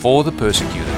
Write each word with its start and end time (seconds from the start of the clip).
for 0.00 0.24
the 0.24 0.32
persecuted. 0.32 0.88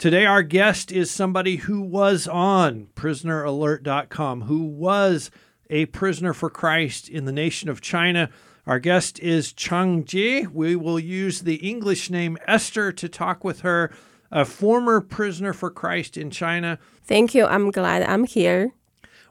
Today, 0.00 0.24
our 0.24 0.42
guest 0.42 0.90
is 0.90 1.10
somebody 1.10 1.56
who 1.56 1.82
was 1.82 2.26
on 2.26 2.88
prisoneralert.com, 2.94 4.42
who 4.42 4.64
was 4.64 5.30
a 5.68 5.84
prisoner 5.86 6.32
for 6.32 6.48
Christ 6.48 7.06
in 7.06 7.26
the 7.26 7.32
nation 7.32 7.68
of 7.68 7.82
China. 7.82 8.30
Our 8.66 8.78
guest 8.78 9.18
is 9.18 9.52
Cheng 9.52 10.06
Jie. 10.06 10.46
We 10.46 10.74
will 10.74 10.98
use 10.98 11.42
the 11.42 11.56
English 11.56 12.08
name 12.08 12.38
Esther 12.46 12.92
to 12.92 13.10
talk 13.10 13.44
with 13.44 13.60
her, 13.60 13.92
a 14.30 14.46
former 14.46 15.02
prisoner 15.02 15.52
for 15.52 15.70
Christ 15.70 16.16
in 16.16 16.30
China. 16.30 16.78
Thank 17.04 17.34
you. 17.34 17.44
I'm 17.44 17.70
glad 17.70 18.02
I'm 18.02 18.24
here. 18.24 18.72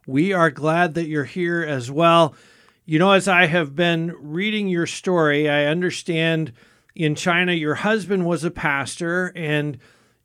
We 0.10 0.34
are 0.34 0.50
glad 0.50 0.96
that 0.96 1.08
you're 1.08 1.24
here 1.24 1.62
as 1.62 1.92
well. 1.92 2.34
You 2.84 2.98
know, 2.98 3.12
as 3.12 3.28
I 3.28 3.46
have 3.46 3.76
been 3.76 4.16
reading 4.20 4.68
your 4.68 4.88
story, 4.88 5.48
I 5.48 5.66
understand 5.66 6.52
in 6.96 7.14
China 7.14 7.54
your 7.54 7.76
husband 7.76 8.26
was 8.26 8.44
a 8.44 8.50
pastor 8.50 9.32
and 9.36 9.78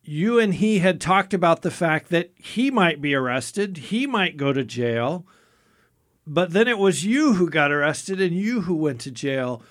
you 0.02 0.38
and 0.38 0.54
he 0.54 0.78
had 0.78 1.02
talked 1.02 1.34
about 1.34 1.60
the 1.60 1.70
fact 1.70 2.08
that 2.08 2.32
he 2.34 2.70
might 2.70 3.02
be 3.02 3.14
arrested, 3.14 3.76
he 3.76 4.06
might 4.06 4.38
go 4.38 4.54
to 4.54 4.64
jail, 4.64 5.26
but 6.26 6.52
then 6.52 6.66
it 6.66 6.78
was 6.78 7.04
you 7.04 7.34
who 7.34 7.50
got 7.50 7.70
arrested 7.70 8.22
and 8.22 8.34
you 8.34 8.62
who 8.62 8.74
went 8.74 9.02
to 9.02 9.10
jail. 9.10 9.62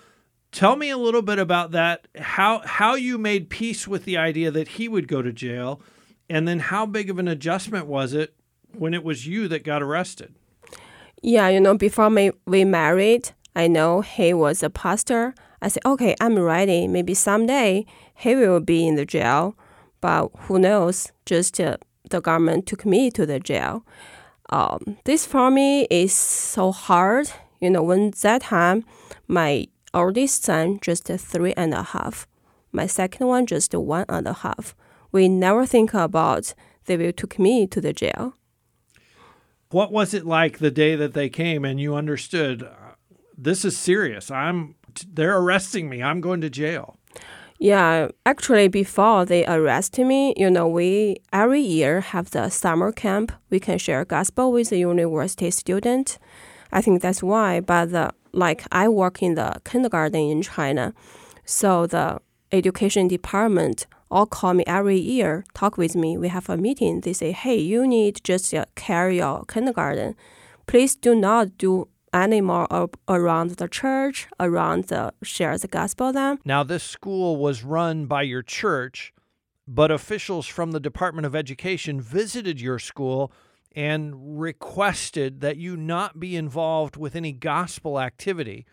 Tell 0.51 0.75
me 0.75 0.91
a 0.91 0.97
little 0.97 1.23
bit 1.23 1.39
about 1.39 1.71
that, 1.71 2.07
how 2.19 2.59
how 2.59 2.93
you 2.93 3.17
made 3.17 3.49
peace 3.49 3.87
with 3.87 4.05
the 4.05 4.17
idea 4.17 4.51
that 4.51 4.67
he 4.67 4.87
would 4.87 5.07
go 5.07 5.23
to 5.23 5.33
jail, 5.33 5.81
and 6.29 6.47
then 6.47 6.59
how 6.59 6.85
big 6.85 7.09
of 7.09 7.17
an 7.17 7.27
adjustment 7.27 7.87
was 7.87 8.13
it 8.13 8.35
when 8.73 8.93
it 8.93 9.03
was 9.03 9.27
you 9.27 9.47
that 9.47 9.63
got 9.63 9.81
arrested? 9.81 10.33
Yeah, 11.21 11.47
you 11.47 11.59
know, 11.59 11.77
before 11.77 12.09
me, 12.09 12.31
we 12.45 12.65
married, 12.65 13.31
I 13.55 13.67
know 13.67 14.01
he 14.01 14.33
was 14.33 14.61
a 14.61 14.69
pastor. 14.69 15.33
I 15.61 15.69
said, 15.69 15.85
okay, 15.85 16.15
I'm 16.19 16.37
ready. 16.37 16.87
Maybe 16.87 17.13
someday 17.13 17.85
he 18.15 18.35
will 18.35 18.59
be 18.59 18.87
in 18.87 18.95
the 18.95 19.05
jail 19.05 19.55
but 20.03 20.31
who 20.47 20.59
knows? 20.59 21.13
Just 21.25 21.61
uh, 21.61 21.77
the 22.09 22.19
government 22.19 22.65
took 22.65 22.85
me 22.85 23.09
to 23.11 23.25
the 23.25 23.39
jail. 23.39 23.85
Um, 24.49 24.97
this 25.05 25.25
for 25.25 25.49
me 25.49 25.87
is 25.89 26.13
so 26.13 26.73
hard. 26.73 27.31
You 27.61 27.69
know, 27.69 27.81
when 27.81 28.11
that 28.21 28.41
time, 28.41 28.83
my 29.29 29.67
oldest 29.93 30.43
son 30.43 30.79
just 30.81 31.05
three 31.05 31.53
and 31.53 31.73
a 31.73 31.83
half, 31.83 32.27
my 32.73 32.85
second 32.85 33.27
one 33.27 33.45
just 33.45 33.73
one 33.73 34.03
and 34.09 34.27
a 34.27 34.33
half. 34.33 34.75
We 35.13 35.29
never 35.29 35.65
think 35.65 35.93
about 35.93 36.53
they 36.83 36.97
will 36.97 37.13
took 37.13 37.39
me 37.39 37.65
to 37.67 37.79
the 37.79 37.93
jail. 37.93 38.35
What 39.73 39.91
was 39.91 40.13
it 40.13 40.23
like 40.23 40.59
the 40.59 40.69
day 40.69 40.95
that 40.95 41.13
they 41.13 41.29
came 41.29 41.65
and 41.65 41.79
you 41.79 41.95
understood 41.95 42.61
uh, 42.61 42.93
this 43.35 43.65
is 43.65 43.75
serious? 43.75 44.29
I'm 44.29 44.75
they're 45.11 45.35
arresting 45.35 45.89
me. 45.89 46.03
I'm 46.03 46.21
going 46.21 46.41
to 46.41 46.49
jail. 46.49 46.97
Yeah, 47.57 48.09
actually, 48.25 48.67
before 48.67 49.25
they 49.25 49.43
arrest 49.47 49.97
me, 49.97 50.35
you 50.37 50.51
know, 50.51 50.67
we 50.67 51.17
every 51.31 51.61
year 51.61 52.01
have 52.01 52.29
the 52.29 52.49
summer 52.49 52.91
camp. 52.91 53.31
We 53.49 53.59
can 53.59 53.79
share 53.79 54.05
gospel 54.05 54.51
with 54.51 54.69
the 54.69 54.77
university 54.77 55.49
student. 55.49 56.19
I 56.71 56.81
think 56.81 57.01
that's 57.01 57.23
why. 57.23 57.59
But 57.59 57.91
the, 57.91 58.11
like 58.31 58.63
I 58.71 58.87
work 58.89 59.23
in 59.23 59.33
the 59.33 59.59
kindergarten 59.65 60.19
in 60.19 60.43
China, 60.43 60.93
so 61.45 61.87
the 61.87 62.19
education 62.51 63.07
department 63.07 63.87
all 64.13 64.27
call 64.27 64.53
me 64.53 64.63
every 64.67 64.99
year, 64.99 65.43
talk 65.53 65.77
with 65.77 65.95
me. 65.95 66.17
We 66.17 66.27
have 66.27 66.47
a 66.49 66.55
meeting. 66.55 67.01
They 67.01 67.13
say, 67.13 67.31
hey, 67.31 67.57
you 67.57 67.87
need 67.87 68.21
just 68.23 68.53
uh, 68.53 68.65
carry 68.75 69.17
your 69.17 69.43
kindergarten. 69.45 70.15
Please 70.67 70.95
do 70.95 71.15
not 71.15 71.57
do 71.57 71.87
anymore 72.13 72.67
around 73.07 73.51
the 73.51 73.67
church, 73.67 74.27
around 74.39 74.85
the 74.85 75.13
share 75.23 75.57
the 75.57 75.67
gospel 75.67 76.13
then. 76.13 76.37
Now, 76.45 76.63
this 76.63 76.83
school 76.83 77.37
was 77.37 77.63
run 77.63 78.05
by 78.05 78.21
your 78.21 78.43
church, 78.43 79.13
but 79.67 79.89
officials 79.89 80.45
from 80.45 80.71
the 80.71 80.79
Department 80.79 81.25
of 81.25 81.35
Education 81.35 81.99
visited 81.99 82.61
your 82.61 82.77
school 82.77 83.31
and 83.75 84.39
requested 84.39 85.41
that 85.41 85.57
you 85.57 85.75
not 85.75 86.19
be 86.19 86.35
involved 86.35 86.95
with 86.95 87.15
any 87.15 87.31
gospel 87.31 87.99
activity. 87.99 88.67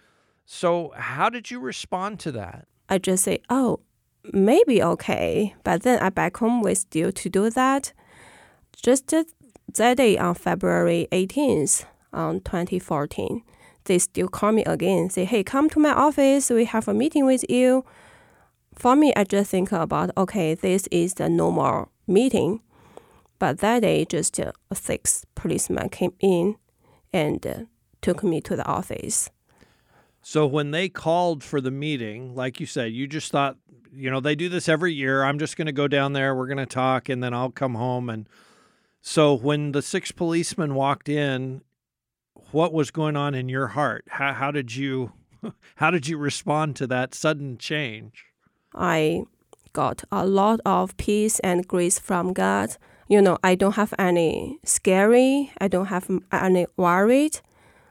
So, 0.45 0.93
how 0.95 1.31
did 1.31 1.51
you 1.51 1.61
respond 1.61 2.21
to 2.21 2.33
that? 2.33 2.67
I 2.91 2.99
just 2.99 3.25
say, 3.25 3.39
oh, 3.49 3.81
maybe 4.33 4.83
okay. 4.83 5.55
But 5.65 5.83
then 5.83 6.01
I 6.01 6.11
back 6.11 6.39
home, 6.39 6.63
we 6.63 6.75
still 6.75 7.13
to 7.13 7.29
do 7.29 7.51
that. 7.51 7.93
Just 8.77 9.15
that 9.75 9.97
day 9.97 10.19
on 10.19 10.35
February 10.35 11.07
18th, 11.13 11.85
on 12.13 12.41
2014. 12.41 13.43
They 13.85 13.99
still 13.99 14.29
call 14.29 14.53
me 14.53 14.65
again, 14.65 15.11
say, 15.11 15.25
hey, 15.25 15.43
come 15.43 15.69
to 15.71 15.81
my 15.81 15.93
office, 15.93 16.51
we 16.51 16.65
have 16.67 16.89
a 16.89 16.95
meeting 16.95 17.27
with 17.27 17.45
you. 17.49 17.85
For 18.75 18.95
me, 18.95 19.13
I 19.17 19.25
just 19.25 19.51
think 19.51 19.73
about, 19.73 20.11
okay, 20.17 20.55
this 20.55 20.87
is 20.91 21.15
the 21.15 21.29
normal 21.29 21.91
meeting. 22.07 22.61
But 23.39 23.59
that 23.59 23.81
day, 23.81 24.05
just 24.05 24.39
uh, 24.39 24.53
six 24.75 25.25
policemen 25.35 25.89
came 25.89 26.13
in 26.21 26.57
and 27.13 27.47
uh, 27.47 27.55
took 28.03 28.23
me 28.23 28.41
to 28.43 28.57
the 28.57 28.67
office. 28.67 29.31
So 30.23 30.47
when 30.47 30.71
they 30.71 30.89
called 30.89 31.43
for 31.43 31.61
the 31.61 31.71
meeting, 31.71 32.35
like 32.35 32.61
you 32.61 32.67
said, 32.67 32.93
you 32.93 33.07
just 33.07 33.33
thought, 33.33 33.57
you 33.93 34.11
know, 34.11 34.21
they 34.21 34.35
do 34.35 34.49
this 34.49 34.69
every 34.69 34.93
year. 34.93 35.25
I'm 35.25 35.39
just 35.39 35.57
going 35.57 35.67
to 35.67 35.73
go 35.73 35.89
down 35.89 36.13
there, 36.13 36.35
we're 36.35 36.47
going 36.47 36.59
to 36.59 36.67
talk, 36.67 37.09
and 37.09 37.23
then 37.23 37.35
I'll 37.35 37.51
come 37.51 37.75
home. 37.75 38.11
And 38.11 38.29
so 39.01 39.35
when 39.35 39.73
the 39.73 39.83
six 39.83 40.13
policemen 40.13 40.75
walked 40.75 41.09
in 41.09 41.63
what 42.53 42.73
was 42.73 42.91
going 42.91 43.17
on 43.17 43.35
in 43.35 43.49
your 43.49 43.69
heart? 43.69 44.05
How, 44.09 44.33
how 44.33 44.51
did 44.51 44.75
you 44.75 45.13
how 45.77 45.91
did 45.91 46.07
you 46.09 46.19
respond 46.19 46.77
to 46.77 46.87
that 46.89 47.15
sudden 47.15 47.59
change? 47.59 48.25
I 48.75 49.23
got 49.73 50.05
a 50.13 50.27
lot 50.27 50.61
of 50.67 50.97
peace 50.97 51.39
and 51.41 51.67
grace 51.67 51.99
from 51.99 52.33
God. 52.33 52.77
You 53.09 53.21
know, 53.21 53.39
I 53.43 53.55
don't 53.55 53.75
have 53.75 53.95
any 53.99 54.59
scary, 54.65 55.53
I 55.61 55.69
don't 55.69 55.87
have 55.87 56.09
any 56.33 56.67
worried. 56.77 57.41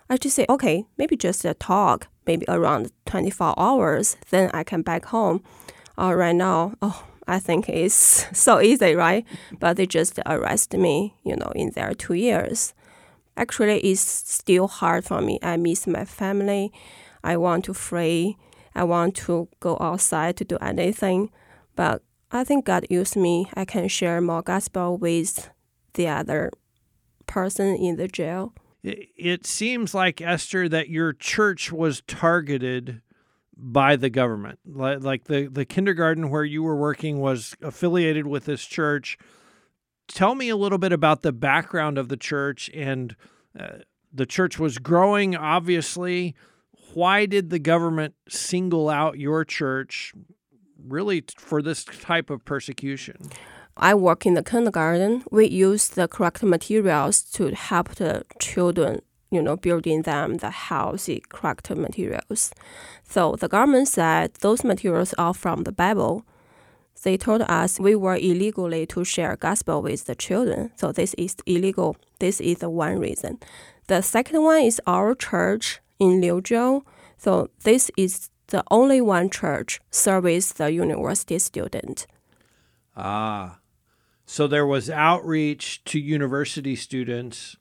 I 0.09 0.17
just 0.17 0.35
say, 0.35 0.45
okay, 0.49 0.85
maybe 0.97 1.15
just 1.15 1.45
a 1.45 1.53
talk, 1.53 2.07
maybe 2.29 2.45
around 2.47 2.91
24 3.05 3.55
hours, 3.57 4.17
then 4.29 4.51
I 4.53 4.63
can 4.63 4.81
back 4.81 5.05
home. 5.05 5.43
Uh, 5.97 6.13
right 6.13 6.35
now, 6.35 6.73
oh, 6.81 7.03
I 7.27 7.39
think 7.39 7.67
it's 7.67 8.25
so 8.37 8.61
easy, 8.61 8.95
right? 8.95 9.25
But 9.59 9.77
they 9.77 9.85
just 9.85 10.19
arrest 10.25 10.73
me, 10.73 11.15
you 11.23 11.35
know, 11.35 11.51
in 11.55 11.71
there 11.75 11.93
two 11.93 12.13
years 12.13 12.73
actually 13.39 13.79
it's 13.79 14.01
still 14.01 14.67
hard 14.67 15.05
for 15.05 15.21
me. 15.21 15.39
I 15.41 15.57
miss 15.57 15.87
my 15.87 16.05
family. 16.05 16.71
I 17.23 17.37
want 17.37 17.65
to 17.65 17.73
free. 17.73 18.37
I 18.75 18.83
want 18.83 19.15
to 19.27 19.47
go 19.59 19.77
outside 19.79 20.37
to 20.37 20.45
do 20.45 20.57
anything. 20.61 21.31
But 21.75 22.03
I 22.31 22.43
think 22.43 22.65
God 22.65 22.85
used 22.89 23.15
me. 23.15 23.49
I 23.55 23.65
can 23.65 23.87
share 23.87 24.21
more 24.21 24.41
gospel 24.41 24.97
with 24.97 25.49
the 25.93 26.07
other 26.07 26.51
person 27.25 27.75
in 27.75 27.95
the 27.95 28.07
jail. 28.07 28.53
It 28.81 29.45
seems 29.45 29.93
like, 29.93 30.21
Esther, 30.21 30.69
that 30.69 30.89
your 30.89 31.11
church 31.11 31.71
was 31.71 32.01
targeted 32.07 33.01
by 33.57 33.97
the 33.97 34.09
government. 34.09 34.59
Like 34.65 35.25
the, 35.25 35.47
the 35.47 35.65
kindergarten 35.65 36.29
where 36.29 36.45
you 36.45 36.63
were 36.63 36.77
working 36.77 37.19
was 37.19 37.55
affiliated 37.61 38.25
with 38.25 38.45
this 38.45 38.65
church. 38.65 39.17
Tell 40.07 40.33
me 40.33 40.49
a 40.49 40.55
little 40.55 40.77
bit 40.77 40.93
about 40.93 41.21
the 41.21 41.33
background 41.33 41.97
of 41.97 42.07
the 42.07 42.17
church 42.17 42.69
and 42.73 43.15
uh, 43.59 43.79
the 44.13 44.25
church 44.25 44.57
was 44.57 44.77
growing 44.77 45.35
obviously. 45.35 46.35
Why 46.93 47.25
did 47.25 47.49
the 47.49 47.59
government 47.59 48.15
single 48.27 48.89
out 48.89 49.19
your 49.19 49.43
church 49.45 50.13
really 50.81 51.25
for 51.37 51.61
this 51.61 51.83
type 51.83 52.29
of 52.29 52.45
persecution 52.45 53.29
I 53.81 53.93
work 53.95 54.25
in 54.25 54.33
the 54.33 54.43
kindergarten. 54.43 55.23
We 55.31 55.47
use 55.47 55.87
the 55.87 56.07
correct 56.09 56.43
materials 56.43 57.21
to 57.31 57.55
help 57.55 57.95
the 57.95 58.25
children, 58.37 59.01
you 59.31 59.41
know, 59.41 59.55
building 59.55 60.01
them 60.01 60.37
the 60.37 60.49
healthy, 60.49 61.23
correct 61.29 61.69
materials. 61.69 62.51
So 63.05 63.37
the 63.37 63.47
government 63.47 63.87
said 63.87 64.33
those 64.41 64.65
materials 64.65 65.13
are 65.17 65.33
from 65.33 65.63
the 65.63 65.71
Bible. 65.71 66.25
They 67.03 67.15
told 67.15 67.43
us 67.43 67.79
we 67.79 67.95
were 67.95 68.17
illegally 68.17 68.85
to 68.87 69.05
share 69.05 69.37
gospel 69.37 69.81
with 69.81 70.05
the 70.05 70.15
children. 70.15 70.71
So 70.75 70.91
this 70.91 71.13
is 71.13 71.37
illegal. 71.45 71.95
This 72.19 72.41
is 72.41 72.57
the 72.57 72.69
one 72.69 72.99
reason. 72.99 73.39
The 73.87 74.01
second 74.01 74.43
one 74.43 74.63
is 74.63 74.81
our 74.85 75.15
church 75.15 75.79
in 75.99 76.19
Liuzhou. 76.19 76.81
So 77.17 77.49
this 77.63 77.89
is 77.95 78.29
the 78.47 78.63
only 78.69 78.99
one 78.99 79.29
church 79.29 79.79
service 79.89 80.51
the 80.51 80.69
university 80.69 81.39
student. 81.39 82.07
Ah. 82.97 83.58
So 84.31 84.45
there 84.45 84.67
was 84.67 84.91
outreach 84.91 85.83
to 85.85 85.99
university 85.99 86.75
students, 86.75 87.57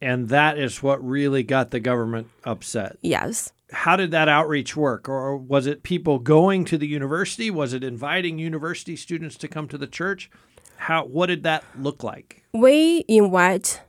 and 0.00 0.28
that 0.28 0.56
is 0.56 0.84
what 0.84 1.04
really 1.04 1.42
got 1.42 1.72
the 1.72 1.80
government 1.80 2.28
upset. 2.44 2.96
Yes. 3.02 3.52
How 3.72 3.96
did 3.96 4.12
that 4.12 4.28
outreach 4.28 4.76
work? 4.76 5.08
Or 5.08 5.36
was 5.36 5.66
it 5.66 5.82
people 5.82 6.20
going 6.20 6.64
to 6.66 6.78
the 6.78 6.86
university? 6.86 7.50
Was 7.50 7.72
it 7.72 7.82
inviting 7.82 8.38
university 8.38 8.94
students 8.94 9.36
to 9.38 9.48
come 9.48 9.66
to 9.66 9.76
the 9.76 9.88
church? 9.88 10.30
How 10.76 11.06
what 11.06 11.26
did 11.26 11.42
that 11.42 11.64
look 11.76 12.04
like? 12.04 12.44
We 12.54 13.04
invite 13.08 13.80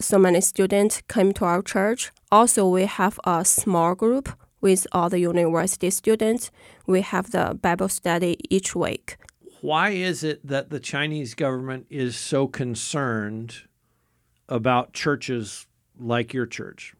so 0.00 0.18
many 0.18 0.40
students 0.40 1.02
come 1.08 1.34
to 1.34 1.44
our 1.44 1.60
church. 1.60 2.10
Also, 2.32 2.66
we 2.66 2.86
have 2.86 3.20
a 3.24 3.44
small 3.44 3.94
group 3.94 4.30
with 4.62 4.86
all 4.92 5.10
the 5.10 5.20
university 5.20 5.90
students. 5.90 6.50
We 6.86 7.02
have 7.02 7.32
the 7.32 7.58
Bible 7.60 7.90
study 7.90 8.38
each 8.48 8.74
week. 8.74 9.18
Why 9.60 9.90
is 9.90 10.24
it 10.24 10.46
that 10.46 10.70
the 10.70 10.80
Chinese 10.80 11.34
government 11.34 11.86
is 11.90 12.16
so 12.16 12.46
concerned 12.46 13.62
about 14.48 14.92
churches 14.92 15.66
like 15.98 16.32
your 16.32 16.46
church? 16.46 16.94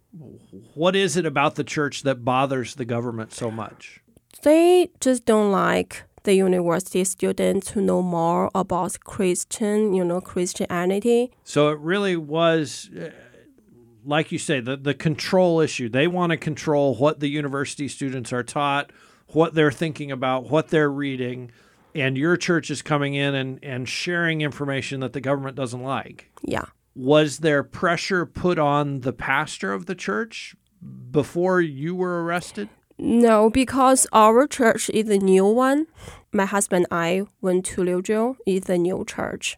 What 0.75 0.97
is 0.97 1.17
it 1.17 1.25
about 1.25 1.55
the 1.55 1.65
church 1.65 2.03
that 2.03 2.25
bothers 2.25 2.75
the 2.75 2.85
government 2.85 3.33
so 3.33 3.51
much? 3.51 4.01
They 4.43 4.91
just 5.01 5.25
don't 5.25 5.53
like 5.53 6.05
the 6.25 6.35
university 6.35 7.05
students 7.05 7.71
who 7.71 7.81
know 7.81 8.03
more 8.03 8.51
about 8.55 9.01
Christian, 9.05 9.95
you 9.95 10.05
know, 10.05 10.21
Christianity. 10.21 11.33
So 11.45 11.71
it 11.71 11.79
really 11.79 12.17
was, 12.17 12.91
uh, 12.99 13.11
like 14.05 14.31
you 14.33 14.39
say, 14.39 14.61
the, 14.61 14.77
the 14.77 14.95
control 14.95 15.61
issue. 15.61 15.89
They 15.89 16.07
want 16.07 16.31
to 16.31 16.37
control 16.37 16.95
what 16.95 17.21
the 17.21 17.29
university 17.29 17.89
students 17.89 18.33
are 18.33 18.43
taught, 18.43 18.93
what 19.29 19.55
they're 19.55 19.73
thinking 19.73 20.11
about, 20.11 20.51
what 20.51 20.69
they're 20.69 20.91
reading. 20.91 21.53
And 21.95 22.17
your 22.17 22.37
church 22.37 22.71
is 22.71 22.83
coming 22.83 23.15
in 23.15 23.35
and, 23.35 23.59
and 23.63 23.89
sharing 23.89 24.41
information 24.41 25.01
that 25.01 25.13
the 25.13 25.21
government 25.21 25.57
doesn't 25.57 25.83
like. 25.83 26.31
Yeah. 26.43 26.67
Was 26.95 27.39
there 27.39 27.63
pressure 27.63 28.27
put 28.27 28.59
on 28.59 29.01
the 29.01 29.13
pastor 29.13 29.73
of 29.73 29.87
the 29.87 29.95
church 29.95 30.55
before 31.11 31.61
you 31.61 31.95
were 31.95 32.25
arrested? 32.25 32.69
No, 32.99 33.49
because 33.49 34.07
our 34.13 34.47
church 34.47 34.91
is 34.91 35.09
a 35.09 35.19
new 35.19 35.47
one. 35.47 35.87
My 36.33 36.45
husband 36.45 36.87
and 36.91 37.01
I 37.01 37.23
went 37.41 37.65
to 37.67 37.83
Liuzhou, 37.83 38.37
is 38.47 38.69
a 38.69 38.77
new 38.77 39.05
church. 39.07 39.57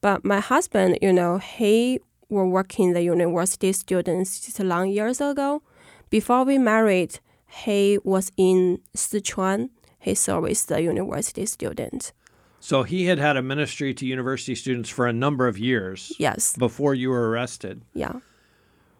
But 0.00 0.24
my 0.24 0.40
husband, 0.40 0.98
you 1.00 1.12
know, 1.12 1.38
he 1.38 2.00
were 2.28 2.46
working 2.46 2.92
the 2.92 3.02
university 3.02 3.72
students 3.72 4.58
long 4.60 4.88
years 4.90 5.20
ago. 5.20 5.62
Before 6.10 6.44
we 6.44 6.58
married, 6.58 7.20
he 7.46 7.98
was 8.04 8.30
in 8.36 8.80
Sichuan. 8.96 9.70
He 10.00 10.14
serviced 10.14 10.68
the 10.68 10.82
university 10.82 11.46
students. 11.46 12.12
So 12.58 12.82
he 12.82 13.06
had 13.06 13.18
had 13.18 13.36
a 13.36 13.42
ministry 13.42 13.94
to 13.94 14.06
university 14.06 14.54
students 14.54 14.90
for 14.90 15.06
a 15.06 15.12
number 15.12 15.46
of 15.46 15.58
years 15.58 16.12
Yes. 16.18 16.56
before 16.56 16.94
you 16.94 17.10
were 17.10 17.30
arrested. 17.30 17.82
Yeah. 17.94 18.14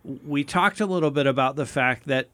we 0.05 0.45
talked 0.45 0.81
a 0.81 0.87
little 0.87 1.11
bit 1.11 1.27
about 1.27 1.57
the 1.57 1.67
fact 1.67 2.07
that 2.07 2.29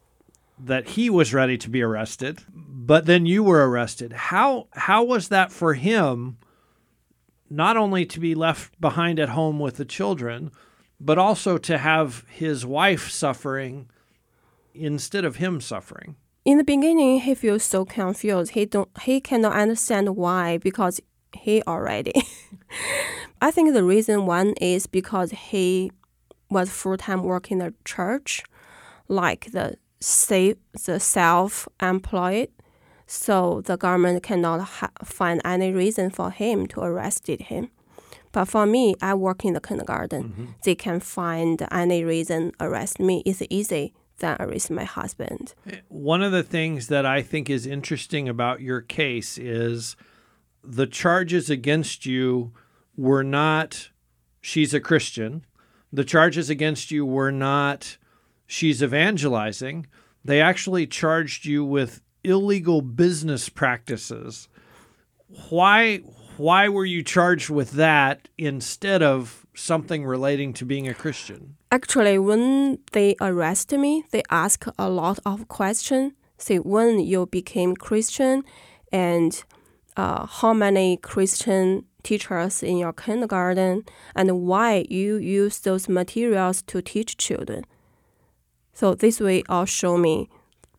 that 0.58 0.90
he 0.90 1.10
was 1.10 1.34
ready 1.34 1.58
to 1.58 1.68
be 1.68 1.82
arrested, 1.82 2.38
but 2.54 3.04
then 3.06 3.26
you 3.26 3.42
were 3.42 3.68
arrested. 3.68 4.12
How 4.12 4.68
how 4.72 5.02
was 5.04 5.28
that 5.28 5.50
for 5.52 5.74
him 5.74 6.38
not 7.50 7.76
only 7.76 8.06
to 8.06 8.18
be 8.20 8.34
left 8.34 8.80
behind 8.80 9.18
at 9.20 9.30
home 9.30 9.58
with 9.58 9.76
the 9.76 9.84
children, 9.84 10.50
but 11.00 11.18
also 11.18 11.58
to 11.58 11.76
have 11.78 12.24
his 12.28 12.64
wife 12.64 13.10
suffering 13.10 13.88
instead 14.74 15.24
of 15.24 15.36
him 15.36 15.60
suffering? 15.60 16.14
In 16.46 16.58
the 16.58 16.64
beginning, 16.64 17.22
he 17.22 17.34
feels 17.34 17.64
so 17.64 17.84
confused. 17.84 18.52
He 18.52 18.66
don't 18.66 18.88
he 19.02 19.20
cannot 19.20 19.54
understand 19.54 20.14
why 20.16 20.58
because 20.58 21.00
he 21.32 21.60
already. 21.66 22.12
I 23.42 23.50
think 23.50 23.74
the 23.74 23.82
reason 23.82 24.26
one 24.26 24.54
is 24.60 24.86
because 24.86 25.32
he 25.32 25.90
was 26.48 26.70
full 26.70 26.96
time 26.96 27.24
working 27.24 27.60
in 27.60 27.66
the 27.66 27.74
church, 27.84 28.44
like 29.08 29.50
the 29.50 29.76
safe 29.98 30.56
the 30.84 31.00
self 31.00 31.66
employed. 31.82 32.50
So 33.08 33.62
the 33.62 33.76
government 33.76 34.22
cannot 34.22 34.60
ha- 34.60 34.90
find 35.02 35.40
any 35.44 35.72
reason 35.72 36.10
for 36.10 36.30
him 36.30 36.68
to 36.68 36.80
arrested 36.80 37.42
him. 37.42 37.70
But 38.30 38.44
for 38.44 38.66
me, 38.66 38.94
I 39.02 39.14
work 39.14 39.44
in 39.44 39.54
the 39.54 39.60
kindergarten. 39.60 40.22
Mm-hmm. 40.22 40.44
They 40.62 40.76
can 40.76 41.00
find 41.00 41.66
any 41.72 42.04
reason 42.04 42.52
arrest 42.60 43.00
me. 43.00 43.24
It's 43.26 43.42
easy 43.50 43.94
than 44.18 44.36
arrest 44.40 44.70
my 44.70 44.84
husband. 44.84 45.54
One 45.88 46.22
of 46.22 46.32
the 46.32 46.42
things 46.42 46.88
that 46.88 47.06
I 47.06 47.22
think 47.22 47.50
is 47.50 47.66
interesting 47.66 48.28
about 48.28 48.60
your 48.60 48.80
case 48.80 49.38
is 49.38 49.96
the 50.62 50.86
charges 50.86 51.50
against 51.50 52.06
you 52.06 52.52
were 52.96 53.22
not 53.22 53.90
she's 54.40 54.74
a 54.74 54.80
Christian. 54.80 55.44
The 55.92 56.04
charges 56.04 56.50
against 56.50 56.90
you 56.90 57.04
were 57.04 57.32
not 57.32 57.96
she's 58.46 58.82
evangelizing. 58.82 59.86
They 60.24 60.40
actually 60.40 60.86
charged 60.86 61.44
you 61.44 61.64
with 61.64 62.00
illegal 62.24 62.82
business 62.82 63.48
practices. 63.48 64.48
Why 65.50 65.98
why 66.36 66.68
were 66.68 66.84
you 66.84 67.02
charged 67.02 67.48
with 67.48 67.72
that 67.72 68.28
instead 68.36 69.02
of 69.02 69.46
something 69.54 70.04
relating 70.04 70.52
to 70.54 70.66
being 70.66 70.86
a 70.88 70.94
Christian? 70.94 71.56
Actually, 71.70 72.18
when 72.18 72.78
they 72.92 73.16
arrest 73.20 73.72
me, 73.72 74.04
they 74.10 74.22
ask 74.30 74.64
a 74.78 74.88
lot 74.88 75.18
of 75.26 75.48
questions. 75.48 76.12
Say 76.38 76.58
when 76.58 77.00
you 77.00 77.26
became 77.26 77.74
Christian, 77.74 78.44
and 78.92 79.42
uh, 79.96 80.26
how 80.26 80.52
many 80.52 80.96
Christian 80.98 81.84
teachers 82.02 82.62
in 82.62 82.76
your 82.76 82.92
kindergarten, 82.92 83.84
and 84.14 84.42
why 84.42 84.86
you 84.88 85.16
use 85.16 85.58
those 85.60 85.88
materials 85.88 86.62
to 86.62 86.82
teach 86.82 87.16
children. 87.16 87.64
So 88.72 88.94
this 88.94 89.20
way, 89.20 89.42
all 89.48 89.64
show 89.64 89.96
me 89.96 90.28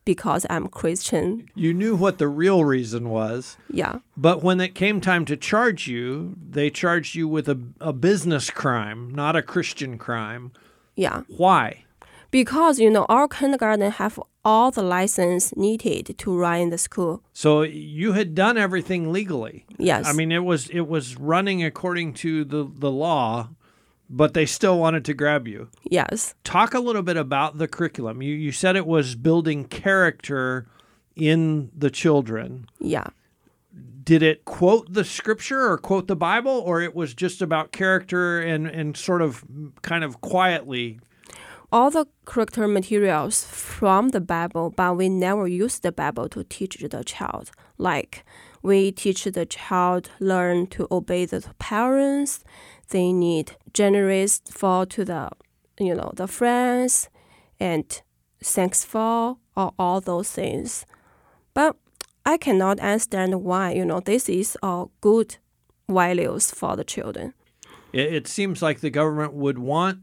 because 0.04 0.46
I'm 0.48 0.68
Christian. 0.68 1.50
You 1.54 1.74
knew 1.74 1.94
what 1.94 2.16
the 2.16 2.28
real 2.28 2.64
reason 2.64 3.10
was. 3.10 3.58
Yeah, 3.70 3.98
But 4.16 4.42
when 4.42 4.58
it 4.58 4.74
came 4.74 5.02
time 5.02 5.26
to 5.26 5.36
charge 5.36 5.86
you, 5.86 6.34
they 6.48 6.70
charged 6.70 7.14
you 7.14 7.28
with 7.28 7.46
a, 7.46 7.58
a 7.78 7.92
business 7.92 8.48
crime, 8.48 9.10
not 9.10 9.36
a 9.36 9.42
Christian 9.42 9.98
crime. 9.98 10.52
Yeah. 10.98 11.22
Why? 11.28 11.84
Because 12.30 12.78
you 12.78 12.90
know 12.90 13.06
our 13.08 13.28
kindergarten 13.28 13.90
have 13.92 14.20
all 14.44 14.70
the 14.70 14.82
license 14.82 15.56
needed 15.56 16.18
to 16.18 16.36
run 16.36 16.70
the 16.70 16.78
school. 16.78 17.22
So 17.32 17.62
you 17.62 18.12
had 18.12 18.34
done 18.34 18.58
everything 18.58 19.12
legally. 19.12 19.64
Yes. 19.78 20.06
I 20.06 20.12
mean, 20.12 20.30
it 20.32 20.44
was 20.44 20.68
it 20.68 20.86
was 20.88 21.16
running 21.16 21.64
according 21.64 22.14
to 22.24 22.44
the, 22.44 22.70
the 22.70 22.90
law, 22.90 23.48
but 24.10 24.34
they 24.34 24.46
still 24.46 24.78
wanted 24.78 25.04
to 25.06 25.14
grab 25.14 25.46
you. 25.48 25.68
yes. 25.90 26.34
Talk 26.44 26.74
a 26.74 26.80
little 26.80 27.02
bit 27.02 27.16
about 27.16 27.58
the 27.58 27.68
curriculum. 27.68 28.20
You 28.22 28.34
you 28.34 28.52
said 28.52 28.76
it 28.76 28.86
was 28.86 29.14
building 29.14 29.64
character 29.64 30.66
in 31.16 31.70
the 31.76 31.90
children. 31.90 32.66
Yeah. 32.80 33.08
Did 34.08 34.22
it 34.22 34.46
quote 34.46 34.90
the 34.90 35.04
scripture 35.04 35.70
or 35.70 35.76
quote 35.76 36.06
the 36.06 36.16
Bible, 36.16 36.62
or 36.64 36.80
it 36.80 36.94
was 36.94 37.12
just 37.12 37.42
about 37.42 37.72
character 37.72 38.40
and, 38.40 38.66
and 38.66 38.96
sort 38.96 39.20
of 39.20 39.44
kind 39.82 40.02
of 40.02 40.22
quietly 40.22 40.98
all 41.70 41.90
the 41.90 42.06
character 42.24 42.66
materials 42.66 43.44
from 43.44 44.08
the 44.08 44.20
Bible, 44.22 44.70
but 44.70 44.96
we 44.96 45.10
never 45.10 45.46
use 45.46 45.78
the 45.80 45.92
Bible 45.92 46.26
to 46.30 46.42
teach 46.44 46.78
the 46.78 47.04
child. 47.04 47.50
Like 47.76 48.24
we 48.62 48.90
teach 48.92 49.24
the 49.24 49.44
child 49.44 50.10
learn 50.18 50.68
to 50.68 50.88
obey 50.90 51.26
the 51.26 51.44
parents. 51.58 52.42
They 52.88 53.12
need 53.12 53.56
generous 53.74 54.40
for 54.50 54.86
to 54.86 55.04
the 55.04 55.28
you 55.78 55.94
know 55.94 56.12
the 56.16 56.26
friends 56.26 57.10
and 57.60 57.84
thanks 58.42 58.84
for 58.84 59.36
or 59.54 59.72
all 59.78 60.00
those 60.00 60.30
things. 60.30 60.86
But 61.52 61.76
I 62.28 62.36
cannot 62.36 62.78
understand 62.80 63.42
why 63.42 63.72
you 63.72 63.86
know 63.86 64.00
this 64.00 64.28
is 64.28 64.54
all 64.62 64.90
good 65.00 65.36
values 65.88 66.50
for 66.50 66.76
the 66.76 66.84
children. 66.84 67.32
It, 67.90 68.12
it 68.12 68.28
seems 68.28 68.60
like 68.60 68.80
the 68.80 68.90
government 68.90 69.32
would 69.32 69.58
want 69.58 70.00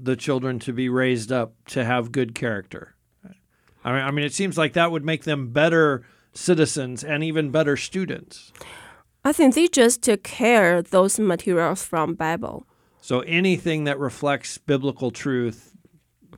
the 0.00 0.16
children 0.16 0.58
to 0.60 0.72
be 0.72 0.88
raised 0.88 1.30
up 1.30 1.52
to 1.66 1.84
have 1.84 2.10
good 2.10 2.34
character. 2.34 2.94
I 3.84 3.92
mean, 3.92 4.02
I 4.02 4.10
mean, 4.10 4.24
it 4.24 4.32
seems 4.32 4.56
like 4.56 4.72
that 4.72 4.90
would 4.90 5.04
make 5.04 5.24
them 5.24 5.52
better 5.52 6.06
citizens 6.32 7.04
and 7.04 7.22
even 7.22 7.50
better 7.50 7.76
students. 7.76 8.50
I 9.22 9.34
think 9.34 9.54
they 9.54 9.68
just 9.68 10.00
take 10.00 10.22
care 10.22 10.80
those 10.80 11.18
materials 11.18 11.84
from 11.84 12.14
Bible. 12.14 12.66
So 13.02 13.20
anything 13.20 13.84
that 13.84 13.98
reflects 13.98 14.56
biblical 14.56 15.10
truth, 15.10 15.74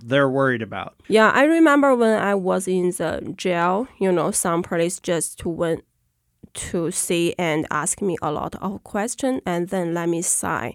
they're 0.03 0.29
worried 0.29 0.63
about. 0.63 0.95
Yeah, 1.09 1.31
I 1.31 1.45
remember 1.45 1.95
when 1.95 2.19
I 2.19 2.35
was 2.35 2.69
in 2.69 2.91
the 2.91 3.35
jail, 3.37 3.89
you 3.99 4.11
know, 4.11 4.31
some 4.31 4.63
police 4.63 5.01
just 5.01 5.45
went 5.45 5.85
to 6.53 6.91
see 6.91 7.35
and 7.39 7.67
ask 7.71 8.03
me 8.03 8.17
a 8.23 8.33
lot 8.33 8.55
of 8.57 8.83
questions 8.85 9.41
and 9.47 9.69
then 9.69 9.95
let 9.95 10.09
me 10.09 10.23
sign. 10.23 10.75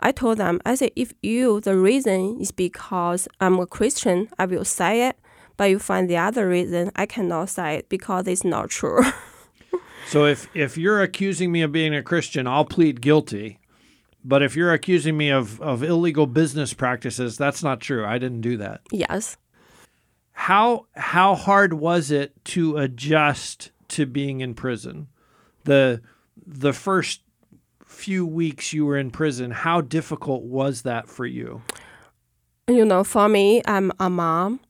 I 0.00 0.12
told 0.12 0.38
them, 0.38 0.60
I 0.66 0.74
said, 0.74 0.90
if 0.96 1.12
you, 1.22 1.60
the 1.60 1.76
reason 1.76 2.40
is 2.40 2.50
because 2.50 3.28
I'm 3.40 3.58
a 3.60 3.66
Christian, 3.66 4.28
I 4.38 4.46
will 4.46 4.64
say 4.64 5.08
it. 5.08 5.16
But 5.56 5.64
you 5.64 5.78
find 5.78 6.08
the 6.10 6.16
other 6.16 6.48
reason, 6.48 6.90
I 6.96 7.06
cannot 7.06 7.50
say 7.50 7.76
it 7.76 7.88
because 7.88 8.26
it's 8.26 8.42
not 8.42 8.70
true. 8.70 9.02
So 10.06 10.26
if 10.26 10.48
if 10.54 10.76
you're 10.76 11.00
accusing 11.00 11.50
me 11.52 11.62
of 11.62 11.72
being 11.72 11.94
a 11.94 12.02
Christian, 12.02 12.46
I'll 12.46 12.64
plead 12.64 13.00
guilty. 13.00 13.58
But 14.24 14.42
if 14.42 14.54
you're 14.54 14.72
accusing 14.72 15.16
me 15.16 15.30
of, 15.30 15.60
of 15.60 15.82
illegal 15.82 16.26
business 16.26 16.72
practices, 16.74 17.36
that's 17.36 17.62
not 17.62 17.80
true. 17.80 18.04
I 18.04 18.18
didn't 18.18 18.40
do 18.42 18.56
that. 18.58 18.80
yes. 18.90 19.36
How 20.34 20.86
how 20.96 21.34
hard 21.34 21.74
was 21.74 22.10
it 22.10 22.42
to 22.46 22.78
adjust 22.78 23.70
to 23.88 24.06
being 24.06 24.40
in 24.40 24.54
prison? 24.54 25.08
The 25.64 26.00
the 26.46 26.72
first 26.72 27.20
few 27.86 28.26
weeks 28.26 28.72
you 28.72 28.86
were 28.86 28.96
in 28.96 29.10
prison, 29.10 29.50
how 29.50 29.82
difficult 29.82 30.42
was 30.44 30.82
that 30.82 31.08
for 31.08 31.26
you? 31.26 31.62
You 32.66 32.84
know, 32.84 33.04
for 33.04 33.28
me, 33.28 33.60
I'm 33.66 33.92
a 34.00 34.08
mom. 34.08 34.60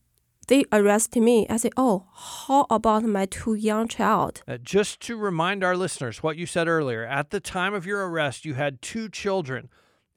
They 0.53 0.67
arrested 0.71 1.23
me. 1.23 1.47
I 1.49 1.57
said, 1.57 1.73
oh, 1.79 2.05
how 2.13 2.67
about 2.69 3.05
my 3.05 3.25
two 3.25 3.55
young 3.55 3.89
child? 3.89 4.43
Uh, 4.47 4.59
just 4.59 5.01
to 5.07 5.17
remind 5.17 5.65
our 5.65 5.75
listeners 5.75 6.23
what 6.23 6.37
you 6.37 6.45
said 6.45 6.69
earlier, 6.69 7.07
at 7.07 7.31
the 7.31 7.41
time 7.41 7.73
of 7.73 7.87
your 7.87 8.07
arrest, 8.07 8.45
you 8.45 8.53
had 8.53 8.83
two 8.83 9.09
children, 9.09 9.71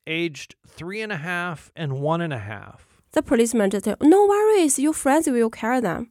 aged 0.06 0.56
three 0.68 1.02
and 1.02 1.14
a 1.14 1.16
half 1.16 1.72
and 1.74 2.02
one 2.02 2.20
and 2.20 2.34
a 2.34 2.40
half. 2.40 2.86
The 3.14 3.22
policeman 3.22 3.70
just 3.70 3.86
said, 3.86 3.96
no 4.02 4.28
worries, 4.28 4.78
your 4.78 4.92
friends 4.92 5.26
will 5.30 5.50
carry 5.50 5.80
them. 5.80 6.10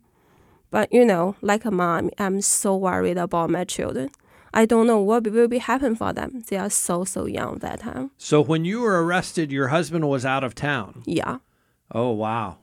But, 0.70 0.90
you 0.90 1.04
know, 1.04 1.36
like 1.42 1.66
a 1.66 1.70
mom, 1.70 2.08
I'm 2.16 2.40
so 2.40 2.74
worried 2.74 3.18
about 3.18 3.50
my 3.50 3.64
children. 3.64 4.08
I 4.54 4.64
don't 4.64 4.86
know 4.86 5.00
what 5.00 5.24
will 5.24 5.48
be 5.48 5.58
happen 5.58 5.96
for 5.96 6.14
them. 6.14 6.44
They 6.48 6.56
are 6.56 6.70
so, 6.70 7.04
so 7.04 7.26
young 7.26 7.58
that 7.58 7.80
time. 7.80 8.10
So 8.16 8.40
when 8.40 8.64
you 8.64 8.80
were 8.80 9.04
arrested, 9.04 9.52
your 9.52 9.68
husband 9.68 10.08
was 10.08 10.24
out 10.24 10.44
of 10.44 10.54
town. 10.54 11.02
Yeah. 11.04 11.40
Oh, 11.92 12.12
wow. 12.12 12.56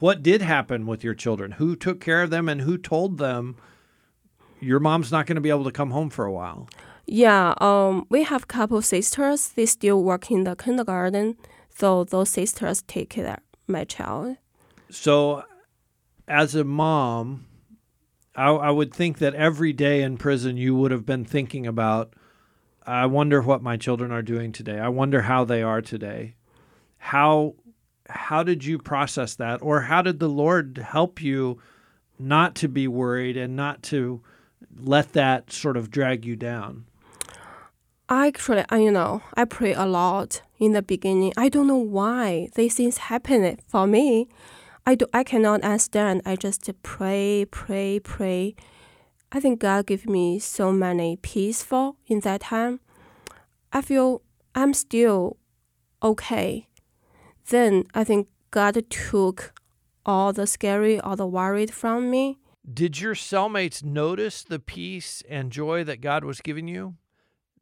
What 0.00 0.22
did 0.22 0.40
happen 0.40 0.86
with 0.86 1.04
your 1.04 1.14
children? 1.14 1.52
Who 1.52 1.76
took 1.76 2.00
care 2.00 2.22
of 2.22 2.30
them 2.30 2.48
and 2.48 2.62
who 2.62 2.78
told 2.78 3.18
them 3.18 3.56
your 4.58 4.80
mom's 4.80 5.12
not 5.12 5.26
going 5.26 5.36
to 5.36 5.42
be 5.42 5.50
able 5.50 5.64
to 5.64 5.70
come 5.70 5.90
home 5.90 6.08
for 6.08 6.24
a 6.24 6.32
while? 6.32 6.68
Yeah, 7.06 7.52
um, 7.58 8.06
we 8.08 8.22
have 8.22 8.48
couple 8.48 8.80
sisters. 8.80 9.48
They 9.48 9.66
still 9.66 10.02
work 10.02 10.30
in 10.30 10.44
the 10.44 10.56
kindergarten, 10.56 11.36
so 11.68 12.04
those 12.04 12.30
sisters 12.30 12.82
take 12.82 13.10
care 13.10 13.34
of 13.34 13.38
my 13.66 13.84
child. 13.84 14.38
So, 14.88 15.44
as 16.26 16.54
a 16.54 16.64
mom, 16.64 17.46
I, 18.34 18.48
I 18.48 18.70
would 18.70 18.94
think 18.94 19.18
that 19.18 19.34
every 19.34 19.74
day 19.74 20.02
in 20.02 20.16
prison 20.16 20.56
you 20.56 20.74
would 20.76 20.92
have 20.92 21.04
been 21.04 21.26
thinking 21.26 21.66
about, 21.66 22.14
I 22.86 23.04
wonder 23.04 23.42
what 23.42 23.62
my 23.62 23.76
children 23.76 24.12
are 24.12 24.22
doing 24.22 24.52
today. 24.52 24.78
I 24.78 24.88
wonder 24.88 25.22
how 25.22 25.44
they 25.44 25.62
are 25.62 25.82
today. 25.82 26.36
How 26.96 27.54
how 28.10 28.42
did 28.42 28.64
you 28.64 28.78
process 28.78 29.34
that, 29.36 29.60
or 29.62 29.82
how 29.82 30.02
did 30.02 30.18
the 30.18 30.28
Lord 30.28 30.78
help 30.78 31.22
you 31.22 31.60
not 32.18 32.54
to 32.56 32.68
be 32.68 32.86
worried 32.86 33.36
and 33.36 33.56
not 33.56 33.82
to 33.84 34.22
let 34.76 35.12
that 35.14 35.52
sort 35.52 35.76
of 35.76 35.90
drag 35.90 36.24
you 36.24 36.36
down? 36.36 36.84
Actually, 38.08 38.64
you 38.72 38.90
know, 38.90 39.22
I 39.34 39.44
pray 39.44 39.72
a 39.72 39.86
lot 39.86 40.42
in 40.58 40.72
the 40.72 40.82
beginning. 40.82 41.32
I 41.36 41.48
don't 41.48 41.68
know 41.68 41.76
why 41.76 42.48
these 42.56 42.74
things 42.74 42.98
happen 42.98 43.58
for 43.68 43.86
me. 43.86 44.28
I 44.84 44.96
do. 44.96 45.06
I 45.12 45.22
cannot 45.22 45.62
understand. 45.62 46.22
I 46.26 46.36
just 46.36 46.68
pray, 46.82 47.46
pray, 47.50 48.00
pray. 48.00 48.54
I 49.30 49.38
think 49.38 49.60
God 49.60 49.86
gave 49.86 50.08
me 50.08 50.40
so 50.40 50.72
many 50.72 51.16
peaceful 51.16 51.96
in 52.06 52.20
that 52.20 52.40
time. 52.40 52.80
I 53.72 53.80
feel 53.80 54.22
I'm 54.54 54.74
still 54.74 55.36
okay. 56.02 56.66
Then 57.50 57.84
I 57.94 58.04
think 58.04 58.28
God 58.50 58.82
took 58.90 59.52
all 60.06 60.32
the 60.32 60.46
scary, 60.46 60.98
all 60.98 61.16
the 61.16 61.26
worried 61.26 61.72
from 61.72 62.10
me. 62.10 62.38
Did 62.72 63.00
your 63.00 63.14
cellmates 63.14 63.82
notice 63.84 64.42
the 64.42 64.58
peace 64.58 65.22
and 65.28 65.50
joy 65.50 65.84
that 65.84 66.00
God 66.00 66.24
was 66.24 66.40
giving 66.40 66.68
you? 66.68 66.94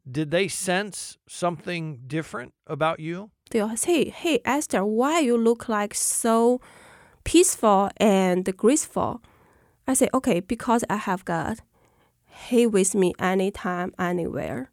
Did 0.09 0.31
they 0.31 0.47
sense 0.47 1.17
something 1.27 2.01
different 2.07 2.53
about 2.67 2.99
you? 2.99 3.31
They 3.51 3.59
all 3.59 3.75
say, 3.77 4.05
"Hey, 4.05 4.09
hey, 4.09 4.39
Esther, 4.45 4.85
why 4.85 5.19
you 5.19 5.35
look 5.37 5.67
like 5.67 5.93
so 5.95 6.61
peaceful 7.23 7.89
and 7.97 8.45
graceful?" 8.55 9.21
I 9.87 9.95
say, 9.95 10.07
"Okay, 10.13 10.39
because 10.39 10.83
I 10.89 10.97
have 10.97 11.25
God. 11.25 11.61
He 12.25 12.67
with 12.67 12.93
me 12.93 13.13
anytime, 13.17 13.93
anywhere." 13.97 14.71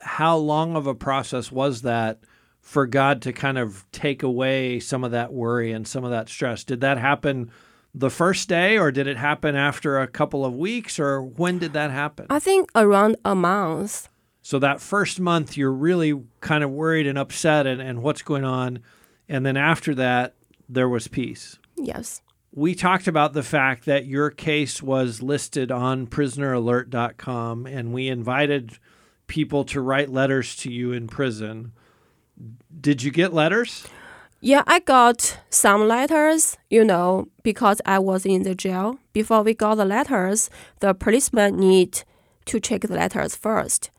How 0.00 0.36
long 0.36 0.76
of 0.76 0.86
a 0.86 0.94
process 0.94 1.50
was 1.50 1.82
that 1.82 2.20
for 2.64 2.86
God 2.86 3.20
to 3.22 3.32
kind 3.32 3.58
of 3.58 3.84
take 3.92 4.22
away 4.22 4.80
some 4.80 5.04
of 5.04 5.10
that 5.12 5.32
worry 5.32 5.70
and 5.70 5.86
some 5.86 6.02
of 6.02 6.10
that 6.10 6.30
stress? 6.30 6.64
Did 6.64 6.80
that 6.80 6.96
happen 6.96 7.50
the 7.94 8.10
first 8.10 8.48
day 8.48 8.78
or 8.78 8.90
did 8.90 9.06
it 9.06 9.18
happen 9.18 9.54
after 9.54 10.00
a 10.00 10.08
couple 10.08 10.44
of 10.44 10.54
weeks 10.56 10.98
or 10.98 11.22
when 11.22 11.58
did 11.58 11.74
that 11.74 11.90
happen? 11.90 12.26
I 12.30 12.40
think 12.40 12.70
around 12.74 13.16
a 13.24 13.34
month. 13.34 14.08
So 14.40 14.58
that 14.58 14.80
first 14.80 15.20
month, 15.20 15.56
you're 15.56 15.72
really 15.72 16.20
kind 16.40 16.64
of 16.64 16.70
worried 16.70 17.06
and 17.06 17.18
upset 17.18 17.66
and, 17.66 17.80
and 17.80 18.02
what's 18.02 18.22
going 18.22 18.44
on. 18.44 18.80
And 19.28 19.44
then 19.44 19.58
after 19.58 19.94
that, 19.96 20.34
there 20.68 20.88
was 20.88 21.06
peace. 21.06 21.58
Yes. 21.76 22.22
We 22.50 22.74
talked 22.74 23.06
about 23.06 23.34
the 23.34 23.42
fact 23.42 23.84
that 23.84 24.06
your 24.06 24.30
case 24.30 24.82
was 24.82 25.22
listed 25.22 25.70
on 25.70 26.06
prisoneralert.com 26.06 27.66
and 27.66 27.92
we 27.92 28.08
invited 28.08 28.78
people 29.26 29.64
to 29.64 29.80
write 29.80 30.10
letters 30.10 30.56
to 30.56 30.72
you 30.72 30.92
in 30.92 31.08
prison. 31.08 31.72
Did 32.80 33.02
you 33.02 33.10
get 33.10 33.32
letters? 33.32 33.86
Yeah, 34.40 34.62
I 34.66 34.80
got 34.80 35.38
some 35.48 35.88
letters, 35.88 36.58
you 36.68 36.84
know, 36.84 37.28
because 37.42 37.80
I 37.86 37.98
was 37.98 38.26
in 38.26 38.42
the 38.42 38.54
jail. 38.54 38.98
Before 39.14 39.42
we 39.42 39.54
got 39.54 39.76
the 39.76 39.86
letters, 39.86 40.50
the 40.80 40.92
policeman 40.92 41.56
need 41.56 42.02
to 42.44 42.60
check 42.60 42.82
the 42.82 42.94
letters 42.94 43.34
first. 43.34 43.90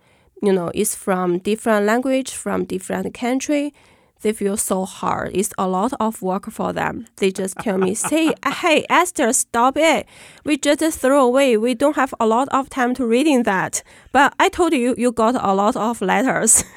You 0.44 0.54
know, 0.54 0.72
it's 0.76 0.94
from 0.94 1.40
different 1.40 1.88
language, 1.88 2.32
from 2.32 2.66
different 2.66 3.12
country. 3.16 3.74
They 4.22 4.34
feel 4.34 4.56
so 4.58 4.86
hard. 4.86 5.32
It's 5.34 5.54
a 5.58 5.68
lot 5.68 5.94
of 6.00 6.22
work 6.22 6.52
for 6.52 6.72
them. 6.74 7.08
They 7.18 7.32
just 7.32 7.58
tell 7.58 7.78
me, 7.80 7.96
say, 7.96 8.34
uh, 8.44 8.52
hey, 8.52 8.86
Esther, 8.90 9.34
stop 9.34 9.78
it. 9.78 10.06
We 10.44 10.58
just 10.58 11.00
throw 11.00 11.26
away. 11.26 11.58
We 11.58 11.74
don't 11.74 11.96
have 11.96 12.14
a 12.20 12.28
lot 12.28 12.50
of 12.50 12.70
time 12.70 12.94
to 12.96 13.06
reading 13.06 13.44
that. 13.44 13.82
But 14.12 14.34
I 14.40 14.50
told 14.50 14.74
you, 14.74 14.94
you 14.98 15.12
got 15.12 15.36
a 15.36 15.54
lot 15.54 15.76
of 15.76 16.02
letters. 16.02 16.64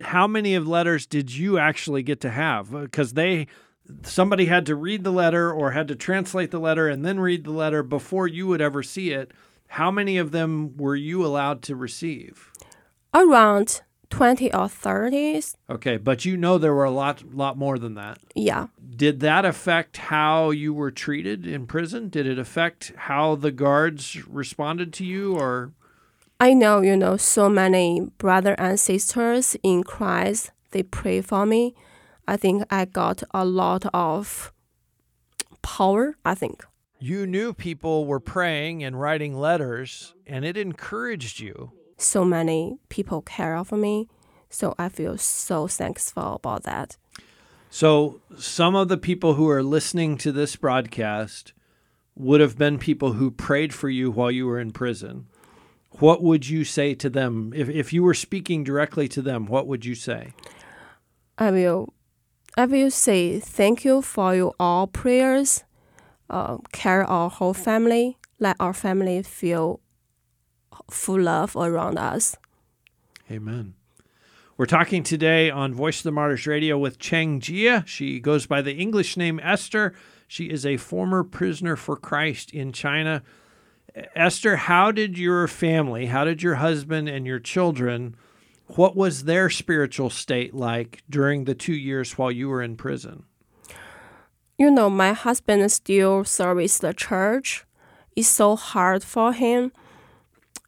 How 0.00 0.26
many 0.26 0.54
of 0.54 0.66
letters 0.66 1.06
did 1.06 1.34
you 1.34 1.58
actually 1.58 2.02
get 2.02 2.20
to 2.22 2.30
have? 2.30 2.74
Uh, 2.74 2.80
because 2.80 3.14
they 3.14 3.46
somebody 4.02 4.46
had 4.46 4.66
to 4.66 4.74
read 4.74 5.04
the 5.04 5.10
letter 5.10 5.52
or 5.52 5.72
had 5.72 5.88
to 5.88 5.96
translate 5.96 6.50
the 6.50 6.60
letter 6.60 6.88
and 6.88 7.04
then 7.04 7.18
read 7.20 7.44
the 7.44 7.50
letter 7.50 7.82
before 7.82 8.26
you 8.26 8.46
would 8.46 8.60
ever 8.60 8.82
see 8.82 9.10
it. 9.10 9.32
How 9.68 9.90
many 9.90 10.16
of 10.18 10.32
them 10.32 10.76
were 10.76 10.96
you 10.96 11.24
allowed 11.24 11.62
to 11.62 11.76
receive? 11.76 12.50
Around 13.14 13.82
20 14.10 14.52
or 14.52 14.68
30. 14.68 15.42
Okay, 15.68 15.96
but 15.96 16.24
you 16.24 16.36
know 16.36 16.58
there 16.58 16.74
were 16.74 16.84
a 16.84 16.90
lot 16.90 17.34
lot 17.34 17.56
more 17.56 17.78
than 17.78 17.94
that. 17.94 18.18
Yeah. 18.34 18.66
Did 18.96 19.20
that 19.20 19.44
affect 19.44 19.96
how 19.96 20.50
you 20.50 20.74
were 20.74 20.90
treated 20.90 21.46
in 21.46 21.66
prison? 21.66 22.08
Did 22.08 22.26
it 22.26 22.38
affect 22.38 22.92
how 22.96 23.36
the 23.36 23.52
guards 23.52 24.26
responded 24.26 24.92
to 24.94 25.04
you 25.04 25.36
or 25.36 25.72
I 26.42 26.54
know, 26.54 26.80
you 26.80 26.96
know, 26.96 27.18
so 27.18 27.50
many 27.50 28.00
brother 28.16 28.54
and 28.58 28.80
sisters 28.80 29.58
in 29.62 29.84
Christ, 29.84 30.52
they 30.70 30.82
pray 30.82 31.20
for 31.20 31.44
me. 31.44 31.74
I 32.26 32.38
think 32.38 32.64
I 32.70 32.86
got 32.86 33.22
a 33.34 33.44
lot 33.44 33.84
of 33.92 34.50
power, 35.60 36.16
I 36.24 36.34
think. 36.34 36.64
you 36.98 37.26
knew 37.26 37.52
people 37.52 38.06
were 38.06 38.20
praying 38.20 38.82
and 38.82 38.98
writing 38.98 39.34
letters 39.34 40.14
and 40.26 40.44
it 40.46 40.56
encouraged 40.56 41.40
you? 41.40 41.72
So 41.98 42.24
many 42.24 42.78
people 42.88 43.20
care 43.20 43.62
for 43.62 43.76
me. 43.76 44.08
So 44.48 44.74
I 44.78 44.88
feel 44.88 45.18
so 45.18 45.68
thankful 45.68 46.36
about 46.36 46.62
that. 46.62 46.96
So, 47.72 48.20
some 48.36 48.74
of 48.74 48.88
the 48.88 48.96
people 48.96 49.34
who 49.34 49.48
are 49.48 49.62
listening 49.62 50.16
to 50.18 50.32
this 50.32 50.56
broadcast 50.56 51.52
would 52.16 52.40
have 52.40 52.58
been 52.58 52.78
people 52.78 53.12
who 53.12 53.30
prayed 53.30 53.72
for 53.72 53.88
you 53.88 54.10
while 54.10 54.30
you 54.30 54.46
were 54.46 54.58
in 54.58 54.72
prison. 54.72 55.26
What 55.98 56.22
would 56.22 56.48
you 56.48 56.64
say 56.64 56.94
to 56.94 57.10
them? 57.10 57.52
If, 57.54 57.68
if 57.68 57.92
you 57.92 58.02
were 58.02 58.14
speaking 58.14 58.64
directly 58.64 59.08
to 59.08 59.22
them, 59.22 59.46
what 59.46 59.66
would 59.66 59.84
you 59.84 59.94
say? 59.94 60.32
I 61.36 61.50
will 61.50 61.92
I 62.56 62.66
will 62.66 62.90
say 62.90 63.40
thank 63.40 63.84
you 63.84 64.02
for 64.02 64.34
your 64.34 64.54
all 64.58 64.86
prayers. 64.86 65.64
Uh, 66.28 66.58
care 66.72 67.04
our 67.04 67.30
whole 67.30 67.54
family. 67.54 68.18
Let 68.38 68.56
our 68.60 68.72
family 68.72 69.22
feel 69.22 69.80
full 70.90 71.20
love 71.20 71.56
around 71.56 71.98
us. 71.98 72.36
Amen. 73.30 73.74
We're 74.56 74.66
talking 74.66 75.02
today 75.02 75.48
on 75.50 75.72
Voice 75.72 76.00
of 76.00 76.02
the 76.04 76.12
Martyrs 76.12 76.46
Radio 76.46 76.76
with 76.76 76.98
Cheng 76.98 77.40
Jie. 77.40 77.82
She 77.86 78.20
goes 78.20 78.46
by 78.46 78.60
the 78.60 78.74
English 78.74 79.16
name 79.16 79.40
Esther. 79.42 79.94
She 80.28 80.50
is 80.50 80.66
a 80.66 80.76
former 80.76 81.24
prisoner 81.24 81.76
for 81.76 81.96
Christ 81.96 82.52
in 82.52 82.72
China. 82.72 83.22
Esther, 84.14 84.56
how 84.56 84.92
did 84.92 85.18
your 85.18 85.48
family, 85.48 86.06
how 86.06 86.24
did 86.24 86.42
your 86.42 86.56
husband 86.56 87.08
and 87.08 87.26
your 87.26 87.40
children 87.40 88.16
What 88.76 88.94
was 88.94 89.24
their 89.24 89.50
spiritual 89.50 90.10
state 90.10 90.54
like 90.54 91.02
during 91.10 91.44
the 91.44 91.54
two 91.54 91.74
years 91.74 92.16
while 92.16 92.30
you 92.30 92.48
were 92.48 92.62
in 92.62 92.76
prison? 92.76 93.24
You 94.58 94.70
know, 94.70 94.88
my 94.88 95.12
husband 95.12 95.70
still 95.72 96.24
serves 96.24 96.78
the 96.78 96.94
church. 96.94 97.64
It's 98.14 98.28
so 98.28 98.54
hard 98.54 99.02
for 99.02 99.32
him. 99.32 99.72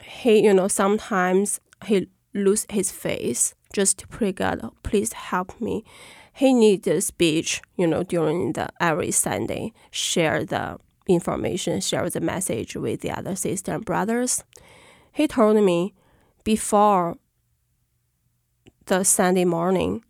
He, 0.03 0.41
you 0.41 0.53
know, 0.53 0.67
sometimes 0.67 1.61
he 1.87 2.09
lose 2.35 2.67
his 2.71 2.91
face 2.91 3.55
just 3.73 3.99
to 3.99 4.09
pray 4.09 4.33
God, 4.33 4.69
please 4.83 5.13
help 5.13 5.61
me. 5.61 5.85
He 6.33 6.53
needs 6.53 6.89
a 6.89 7.01
speech, 7.01 7.63
you 7.77 7.87
know, 7.87 8.03
during 8.03 8.55
the 8.55 8.69
every 8.81 9.13
Sunday, 9.13 9.73
share 9.91 10.45
the 10.45 10.79
information, 11.07 11.81
share 11.81 12.09
the 12.09 12.21
message 12.21 12.77
with 12.77 13.01
the 13.01 13.11
other 13.11 13.37
sister 13.37 13.73
and 13.73 13.85
brothers. 13.85 14.45
He 15.13 15.27
told 15.27 15.63
me 15.63 15.95
before 16.45 17.17
the 18.87 19.05
Sunday 19.05 19.45
morning, 19.45 20.05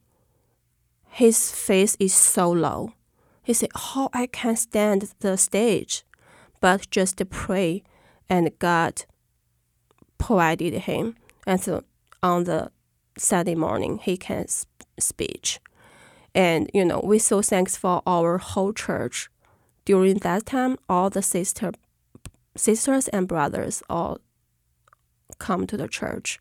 his 1.09 1.51
face 1.51 1.97
is 2.01 2.15
so 2.15 2.51
low. 2.51 2.95
He 3.43 3.53
said, 3.53 3.71
How 3.75 4.09
I 4.13 4.27
can 4.27 4.57
stand 4.57 5.13
the 5.21 5.37
stage, 5.37 6.05
but 6.61 6.89
just 6.91 7.23
pray, 7.29 7.83
and 8.29 8.51
God 8.59 9.05
provided 10.19 10.75
him. 10.75 11.17
And 11.47 11.61
so 11.61 11.83
on 12.23 12.45
the 12.45 12.71
Sunday 13.19 13.55
morning, 13.55 13.99
he 13.99 14.17
can 14.17 14.47
speech. 14.99 15.61
And, 16.35 16.71
you 16.73 16.85
know, 16.85 17.01
we 17.05 17.19
so 17.19 17.43
thanks 17.43 17.77
for 17.77 18.03
our 18.07 18.39
whole 18.39 18.73
church. 18.73 19.29
During 19.85 20.19
that 20.19 20.47
time, 20.47 20.77
all 20.89 21.11
the 21.11 21.23
sister, 21.23 21.73
sisters 22.57 23.09
and 23.09 23.27
brothers 23.27 23.83
all 23.91 24.19
come 25.39 25.67
to 25.67 25.77
the 25.77 25.89
church. 25.89 26.39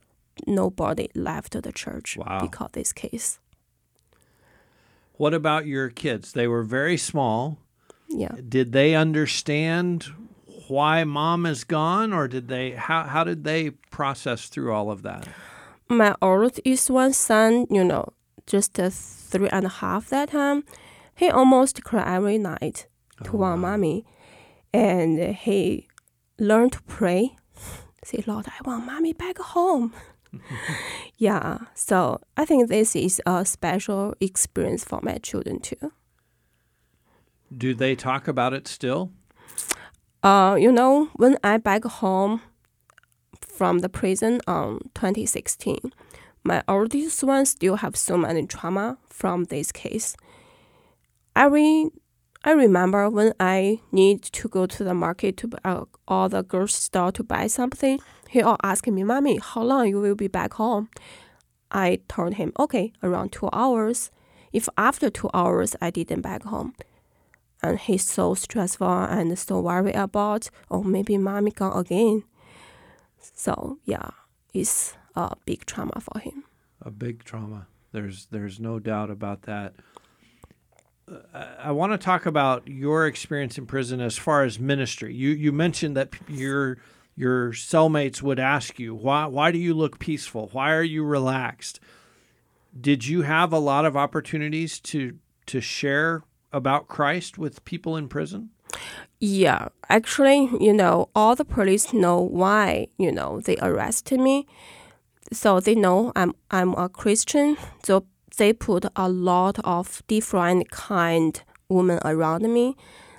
Nobody 0.47 1.09
left 1.15 1.61
the 1.61 1.71
church 1.71 2.17
Wow. 2.17 2.39
because 2.41 2.67
of 2.67 2.71
this 2.73 2.93
case. 2.93 3.39
What 5.13 5.33
about 5.33 5.65
your 5.65 5.89
kids? 5.89 6.33
They 6.33 6.47
were 6.47 6.63
very 6.63 6.97
small. 6.97 7.57
Yeah. 8.07 8.35
Did 8.47 8.71
they 8.71 8.95
understand 8.95 10.05
why 10.67 11.03
mom 11.03 11.45
is 11.45 11.63
gone 11.63 12.13
or 12.13 12.27
did 12.27 12.47
they 12.47 12.71
how 12.71 13.03
how 13.03 13.23
did 13.23 13.43
they 13.43 13.71
process 13.91 14.47
through 14.47 14.73
all 14.73 14.89
of 14.91 15.01
that? 15.03 15.27
my 15.89 16.15
oldest 16.21 16.89
one 16.89 17.11
son, 17.13 17.67
you 17.69 17.83
know, 17.83 18.13
just 18.47 18.79
uh, 18.79 18.89
three 18.89 19.49
and 19.49 19.65
a 19.65 19.69
half 19.69 20.07
that 20.09 20.29
time, 20.29 20.63
he 21.15 21.29
almost 21.29 21.83
cried 21.83 22.07
every 22.07 22.37
night 22.37 22.87
to 23.23 23.37
want 23.37 23.61
mommy, 23.61 24.05
and 24.73 25.35
he 25.35 25.87
learned 26.39 26.73
to 26.73 26.81
pray. 26.83 27.35
Say, 28.03 28.23
Lord, 28.25 28.47
I 28.47 28.67
want 28.67 28.85
mommy 28.85 29.13
back 29.13 29.37
home. 29.37 29.93
yeah, 31.17 31.59
so 31.75 32.19
I 32.37 32.45
think 32.45 32.69
this 32.69 32.95
is 32.95 33.21
a 33.25 33.45
special 33.45 34.15
experience 34.19 34.83
for 34.83 34.99
my 35.03 35.17
children 35.17 35.59
too. 35.59 35.91
Do 37.55 37.73
they 37.73 37.95
talk 37.95 38.27
about 38.27 38.53
it 38.53 38.67
still? 38.67 39.11
Uh, 40.23 40.55
you 40.59 40.71
know, 40.71 41.09
when 41.15 41.37
I 41.43 41.57
back 41.57 41.83
home 41.83 42.41
from 43.41 43.79
the 43.79 43.89
prison 43.89 44.39
on 44.47 44.79
2016, 44.93 45.93
my 46.43 46.63
oldest 46.67 47.23
one 47.23 47.45
still 47.45 47.77
have 47.77 47.95
so 47.95 48.17
many 48.17 48.45
trauma 48.45 48.97
from 49.09 49.45
this 49.45 49.71
case. 49.71 50.15
Every 51.35 51.89
I 52.43 52.51
remember 52.53 53.09
when 53.09 53.33
I 53.39 53.79
need 53.91 54.23
to 54.23 54.47
go 54.49 54.65
to 54.65 54.83
the 54.83 54.93
market 54.93 55.37
to 55.37 55.49
uh, 55.63 55.85
or 56.07 56.29
the 56.29 56.41
grocery 56.43 56.81
store 56.81 57.11
to 57.13 57.23
buy 57.23 57.47
something, 57.47 57.99
he 58.29 58.41
all 58.41 58.57
asking 58.63 58.95
me, 58.95 59.03
"Mommy, 59.03 59.37
how 59.37 59.61
long 59.63 59.87
you 59.87 59.99
will 60.01 60.15
be 60.15 60.27
back 60.27 60.53
home?" 60.53 60.89
I 61.71 61.99
told 62.07 62.33
him, 62.35 62.51
"Okay, 62.57 62.93
around 63.03 63.31
two 63.31 63.49
hours." 63.53 64.11
If 64.53 64.67
after 64.77 65.09
two 65.09 65.29
hours 65.33 65.75
I 65.81 65.91
didn't 65.91 66.21
back 66.21 66.43
home, 66.43 66.73
and 67.63 67.79
he's 67.79 68.03
so 68.03 68.33
stressful 68.33 68.87
and 68.87 69.37
so 69.39 69.61
worried 69.61 69.95
about, 69.95 70.49
oh, 70.69 70.83
maybe 70.83 71.17
mommy 71.17 71.51
gone 71.51 71.77
again. 71.79 72.23
So 73.19 73.77
yeah, 73.85 74.09
it's 74.53 74.95
a 75.15 75.35
big 75.45 75.65
trauma 75.65 76.01
for 76.01 76.19
him. 76.19 76.43
a 76.81 76.91
big 76.91 77.23
trauma. 77.23 77.67
There's 77.91 78.27
there's 78.31 78.59
no 78.59 78.79
doubt 78.79 79.09
about 79.11 79.43
that. 79.43 79.73
I, 81.33 81.47
I 81.65 81.71
want 81.71 81.91
to 81.93 81.97
talk 81.97 82.25
about 82.25 82.67
your 82.67 83.05
experience 83.07 83.57
in 83.57 83.65
prison 83.65 84.01
as 84.01 84.17
far 84.17 84.43
as 84.43 84.59
ministry. 84.59 85.13
You 85.13 85.29
you 85.29 85.51
mentioned 85.51 85.95
that 85.97 86.13
your 86.27 86.77
your 87.15 87.51
cellmates 87.51 88.21
would 88.21 88.39
ask 88.39 88.79
you 88.79 88.95
why 88.95 89.25
why 89.25 89.51
do 89.51 89.57
you 89.57 89.73
look 89.73 89.99
peaceful? 89.99 90.49
Why 90.51 90.73
are 90.73 90.83
you 90.83 91.03
relaxed? 91.03 91.79
Did 92.79 93.05
you 93.05 93.23
have 93.23 93.51
a 93.51 93.59
lot 93.59 93.85
of 93.85 93.97
opportunities 93.97 94.79
to 94.81 95.17
to 95.47 95.61
share 95.61 96.23
about 96.53 96.87
Christ 96.87 97.37
with 97.37 97.63
people 97.65 97.97
in 97.97 98.07
prison? 98.07 98.49
Yeah, 99.19 99.67
actually, 99.89 100.49
you 100.59 100.73
know, 100.73 101.09
all 101.15 101.35
the 101.35 101.45
police 101.45 101.93
know 101.93 102.19
why, 102.19 102.87
you 102.97 103.11
know, 103.11 103.41
they 103.41 103.57
arrested 103.61 104.19
me. 104.19 104.47
So 105.31 105.59
they 105.59 105.75
know 105.75 106.11
I'm 106.15 106.33
I'm 106.49 106.73
a 106.73 106.89
Christian. 106.89 107.57
So 107.83 108.05
they 108.41 108.53
put 108.53 108.85
a 108.95 109.07
lot 109.07 109.59
of 109.63 110.01
different 110.07 110.71
kind 110.71 111.43
women 111.69 111.99
around 112.03 112.41
me. 112.51 112.75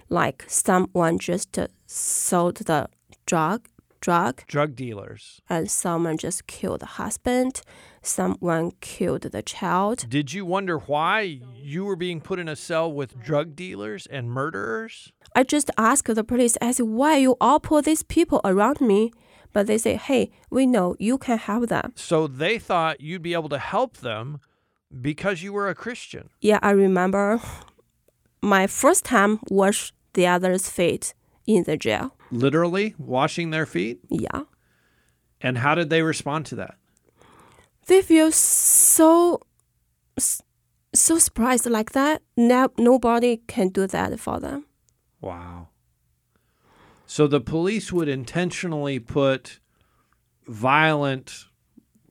Like 0.09 0.45
someone 0.49 1.21
just 1.21 1.57
sold 1.87 2.57
the 2.57 2.89
drug 3.25 3.69
drug 4.01 4.43
Drug 4.49 4.75
dealers. 4.75 5.41
and 5.49 5.71
someone 5.71 6.19
just 6.19 6.49
killed 6.49 6.81
the 6.81 6.87
husband, 7.03 7.63
someone 8.03 8.73
killed 8.81 9.23
the 9.23 9.43
child. 9.43 10.07
Did 10.09 10.33
you 10.33 10.45
wonder 10.45 10.77
why 10.77 11.39
you 11.55 11.85
were 11.85 11.95
being 11.95 12.21
put 12.21 12.41
in 12.41 12.49
a 12.49 12.57
cell 12.57 12.93
with 12.93 13.11
drug 13.23 13.55
dealers 13.55 14.09
and 14.09 14.29
murderers? 14.29 15.13
I 15.37 15.45
just 15.45 15.71
asked 15.79 16.13
the 16.13 16.25
police, 16.25 16.57
I 16.61 16.73
said, 16.73 16.87
why 16.87 17.19
you 17.19 17.37
all 17.41 17.61
put 17.61 17.85
these 17.85 18.03
people 18.03 18.41
around 18.45 18.81
me? 18.81 19.13
But 19.53 19.69
they 19.69 19.79
say, 19.79 19.95
hey, 19.95 20.33
we 20.51 20.67
know 20.67 20.97
you 20.99 21.17
can 21.17 21.39
help 21.39 21.69
them. 21.69 21.93
So 21.95 22.27
they 22.27 22.59
thought 22.59 23.01
you'd 23.01 23.23
be 23.23 23.35
able 23.35 23.51
to 23.51 23.59
help 23.61 23.99
them 23.99 24.41
because 25.01 25.43
you 25.43 25.53
were 25.53 25.69
a 25.69 25.75
Christian. 25.75 26.31
Yeah, 26.41 26.59
I 26.63 26.71
remember 26.71 27.41
my 28.43 28.67
first 28.67 29.05
time 29.05 29.39
wash 29.49 29.93
the 30.15 30.27
other's 30.27 30.69
feet 30.69 31.15
in 31.47 31.65
the 31.65 31.77
jail. 31.77 32.17
Literally 32.31 32.95
washing 32.99 33.51
their 33.51 33.67
feet. 33.67 34.01
Yeah. 34.09 34.43
And 35.41 35.59
how 35.59 35.75
did 35.75 35.91
they 35.91 36.03
respond 36.03 36.47
to 36.47 36.57
that? 36.57 36.77
They 37.87 38.03
feel 38.03 38.31
so 38.33 39.41
so 40.95 41.19
surprised 41.19 41.67
like 41.67 41.93
that. 41.93 42.23
Now 42.37 42.71
nobody 42.79 43.39
can 43.47 43.69
do 43.69 43.87
that 43.87 44.21
for 44.21 44.39
them. 44.39 44.67
Wow. 45.21 45.69
So 47.07 47.27
the 47.27 47.41
police 47.41 47.93
would 47.93 48.09
intentionally 48.09 48.99
put 48.99 49.61
violent, 50.47 51.47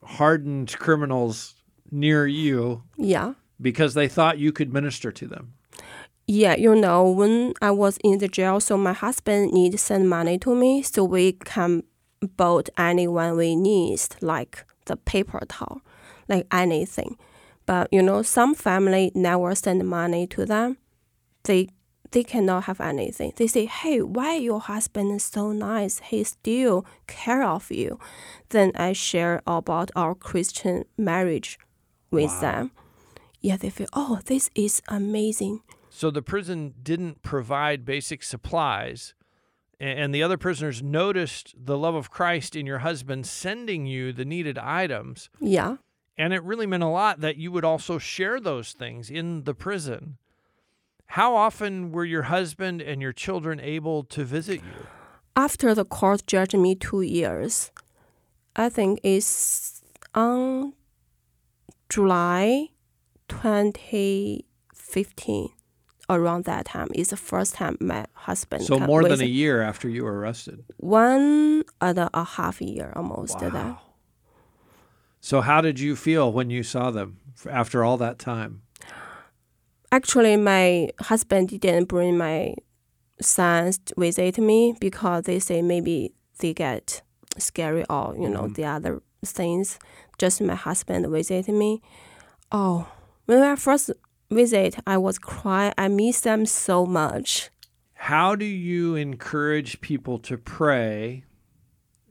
hardened 0.04 0.76
criminals 0.78 1.61
near 1.92 2.26
you 2.26 2.82
Yeah. 2.96 3.34
because 3.60 3.94
they 3.94 4.08
thought 4.08 4.38
you 4.38 4.50
could 4.52 4.72
minister 4.72 5.12
to 5.12 5.26
them. 5.26 5.52
Yeah, 6.26 6.54
you 6.56 6.74
know, 6.74 7.10
when 7.10 7.52
I 7.60 7.70
was 7.72 7.98
in 8.02 8.18
the 8.18 8.28
jail, 8.28 8.60
so 8.60 8.76
my 8.76 8.92
husband 8.92 9.52
need 9.52 9.78
send 9.78 10.08
money 10.08 10.38
to 10.38 10.54
me 10.54 10.82
so 10.82 11.04
we 11.04 11.32
can 11.32 11.82
buy 12.36 12.62
anyone 12.78 13.36
we 13.36 13.56
need, 13.56 14.00
like 14.20 14.64
the 14.86 14.96
paper 14.96 15.40
towel, 15.48 15.82
like 16.28 16.46
anything. 16.52 17.16
But 17.66 17.88
you 17.92 18.02
know, 18.02 18.22
some 18.22 18.54
family 18.54 19.10
never 19.14 19.54
send 19.54 19.86
money 19.88 20.26
to 20.28 20.46
them. 20.46 20.78
They 21.44 21.68
they 22.12 22.22
cannot 22.22 22.64
have 22.64 22.80
anything. 22.80 23.32
They 23.36 23.46
say, 23.48 23.64
"Hey, 23.66 24.00
why 24.02 24.36
your 24.36 24.60
husband 24.60 25.12
is 25.12 25.24
so 25.24 25.50
nice? 25.52 25.98
He 26.10 26.24
still 26.24 26.84
care 27.06 27.42
of 27.42 27.70
you." 27.70 27.98
Then 28.50 28.70
I 28.76 28.92
share 28.92 29.40
about 29.46 29.90
our 29.96 30.14
Christian 30.14 30.84
marriage 30.96 31.58
with 32.12 32.30
Wow. 32.30 32.40
them. 32.40 32.70
Yeah, 33.40 33.56
they 33.56 33.70
feel, 33.70 33.88
"Oh, 33.92 34.20
this 34.26 34.50
is 34.54 34.82
amazing." 34.88 35.62
So 35.90 36.10
the 36.10 36.22
prison 36.22 36.74
didn't 36.82 37.22
provide 37.22 37.84
basic 37.84 38.22
supplies. 38.22 39.14
And 39.80 40.14
the 40.14 40.22
other 40.22 40.38
prisoners 40.38 40.80
noticed 40.80 41.54
the 41.58 41.76
love 41.76 41.96
of 41.96 42.08
Christ 42.08 42.54
in 42.54 42.66
your 42.66 42.78
husband 42.78 43.26
sending 43.26 43.84
you 43.84 44.12
the 44.12 44.24
needed 44.24 44.56
items. 44.56 45.28
Yeah. 45.40 45.78
And 46.16 46.32
it 46.32 46.42
really 46.44 46.66
meant 46.66 46.84
a 46.84 46.88
lot 46.88 47.20
that 47.20 47.36
you 47.36 47.50
would 47.50 47.64
also 47.64 47.98
share 47.98 48.38
those 48.38 48.74
things 48.74 49.10
in 49.10 49.42
the 49.42 49.54
prison. 49.54 50.18
How 51.06 51.34
often 51.34 51.90
were 51.90 52.04
your 52.04 52.22
husband 52.22 52.80
and 52.80 53.02
your 53.02 53.12
children 53.12 53.58
able 53.58 54.04
to 54.04 54.22
visit 54.24 54.60
you? 54.62 54.86
After 55.34 55.74
the 55.74 55.84
court 55.84 56.26
judged 56.28 56.56
me 56.56 56.76
two 56.76 57.00
years, 57.02 57.72
I 58.54 58.68
think 58.68 59.00
it's 59.02 59.82
on 60.14 60.74
July 61.92 62.68
2015. 63.28 65.48
Around 66.08 66.46
that 66.46 66.64
time 66.64 66.88
is 66.94 67.10
the 67.10 67.18
first 67.18 67.54
time 67.54 67.76
my 67.80 68.06
husband. 68.14 68.64
So 68.64 68.78
more 68.78 69.06
than 69.06 69.20
a 69.20 69.26
year 69.26 69.60
after 69.60 69.90
you 69.90 70.04
were 70.04 70.18
arrested. 70.18 70.64
one 70.78 71.64
and 71.82 71.98
a 71.98 72.24
half 72.24 72.62
year 72.62 72.94
almost. 72.96 73.38
That. 73.38 73.76
So, 75.20 75.42
how 75.42 75.60
did 75.60 75.78
you 75.80 75.94
feel 75.94 76.32
when 76.32 76.48
you 76.48 76.62
saw 76.62 76.90
them 76.90 77.18
after 77.48 77.84
all 77.84 77.98
that 77.98 78.18
time? 78.18 78.62
Actually, 79.90 80.38
my 80.38 80.88
husband 81.00 81.60
didn't 81.60 81.88
bring 81.88 82.16
my 82.16 82.54
sons 83.20 83.76
to 83.78 83.92
visit 83.98 84.38
me 84.38 84.74
because 84.80 85.24
they 85.24 85.38
say 85.38 85.60
maybe 85.60 86.14
they 86.38 86.54
get 86.54 87.02
scary 87.38 87.84
or 87.90 88.14
you 88.18 88.30
know 88.30 88.44
mm-hmm. 88.44 88.54
the 88.54 88.64
other 88.64 89.02
things. 89.24 89.78
Just 90.22 90.40
my 90.40 90.54
husband 90.54 91.04
visit 91.08 91.48
me. 91.48 91.82
Oh, 92.52 92.86
when 93.26 93.42
I 93.42 93.56
first 93.56 93.90
visit, 94.30 94.76
I 94.86 94.96
was 94.96 95.18
crying. 95.18 95.74
I 95.76 95.88
miss 95.88 96.20
them 96.20 96.46
so 96.46 96.86
much. 96.86 97.50
How 97.94 98.36
do 98.36 98.44
you 98.44 98.94
encourage 98.94 99.80
people 99.80 100.20
to 100.20 100.38
pray 100.38 101.24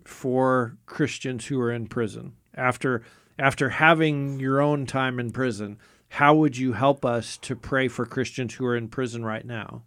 for 0.04 0.76
Christians 0.86 1.46
who 1.46 1.58
are 1.62 1.72
in 1.72 1.88
prison 1.88 2.34
after 2.54 3.02
after 3.40 3.70
having 3.70 4.42
your 4.42 4.60
own 4.60 4.86
time 4.86 5.18
in 5.18 5.32
prison? 5.32 5.78
How 6.10 6.36
would 6.36 6.58
you 6.58 6.74
help 6.74 7.06
us 7.06 7.38
to 7.38 7.56
pray 7.56 7.88
for 7.88 8.06
Christians 8.06 8.56
who 8.56 8.66
are 8.66 8.76
in 8.76 8.90
prison 8.90 9.24
right 9.24 9.46
now? 9.46 9.84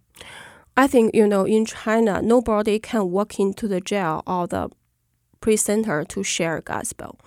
I 0.75 0.87
think 0.87 1.13
you 1.13 1.27
know 1.27 1.45
in 1.45 1.67
China, 1.67 2.23
nobody 2.23 2.79
can 2.79 3.11
walk 3.11 3.39
into 3.39 3.67
the 3.67 3.81
jail 3.81 4.23
or 4.25 4.47
the 4.47 4.71
prison 5.41 5.83
center 5.83 6.03
to 6.05 6.23
share 6.23 6.59
gospel. 6.61 7.19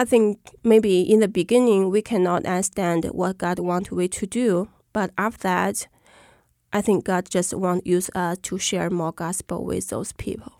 I 0.00 0.06
think 0.06 0.38
maybe 0.64 1.02
in 1.02 1.20
the 1.20 1.28
beginning 1.28 1.90
we 1.90 2.00
cannot 2.00 2.46
understand 2.46 3.04
what 3.12 3.36
God 3.36 3.58
wants 3.58 3.90
we 3.90 4.08
to 4.08 4.26
do, 4.26 4.70
but 4.94 5.10
after 5.18 5.42
that, 5.42 5.86
I 6.72 6.80
think 6.80 7.04
God 7.04 7.28
just 7.28 7.52
want 7.52 7.86
use 7.86 8.08
us 8.14 8.38
to 8.44 8.56
share 8.58 8.88
more 8.88 9.12
gospel 9.12 9.62
with 9.62 9.90
those 9.90 10.12
people. 10.14 10.52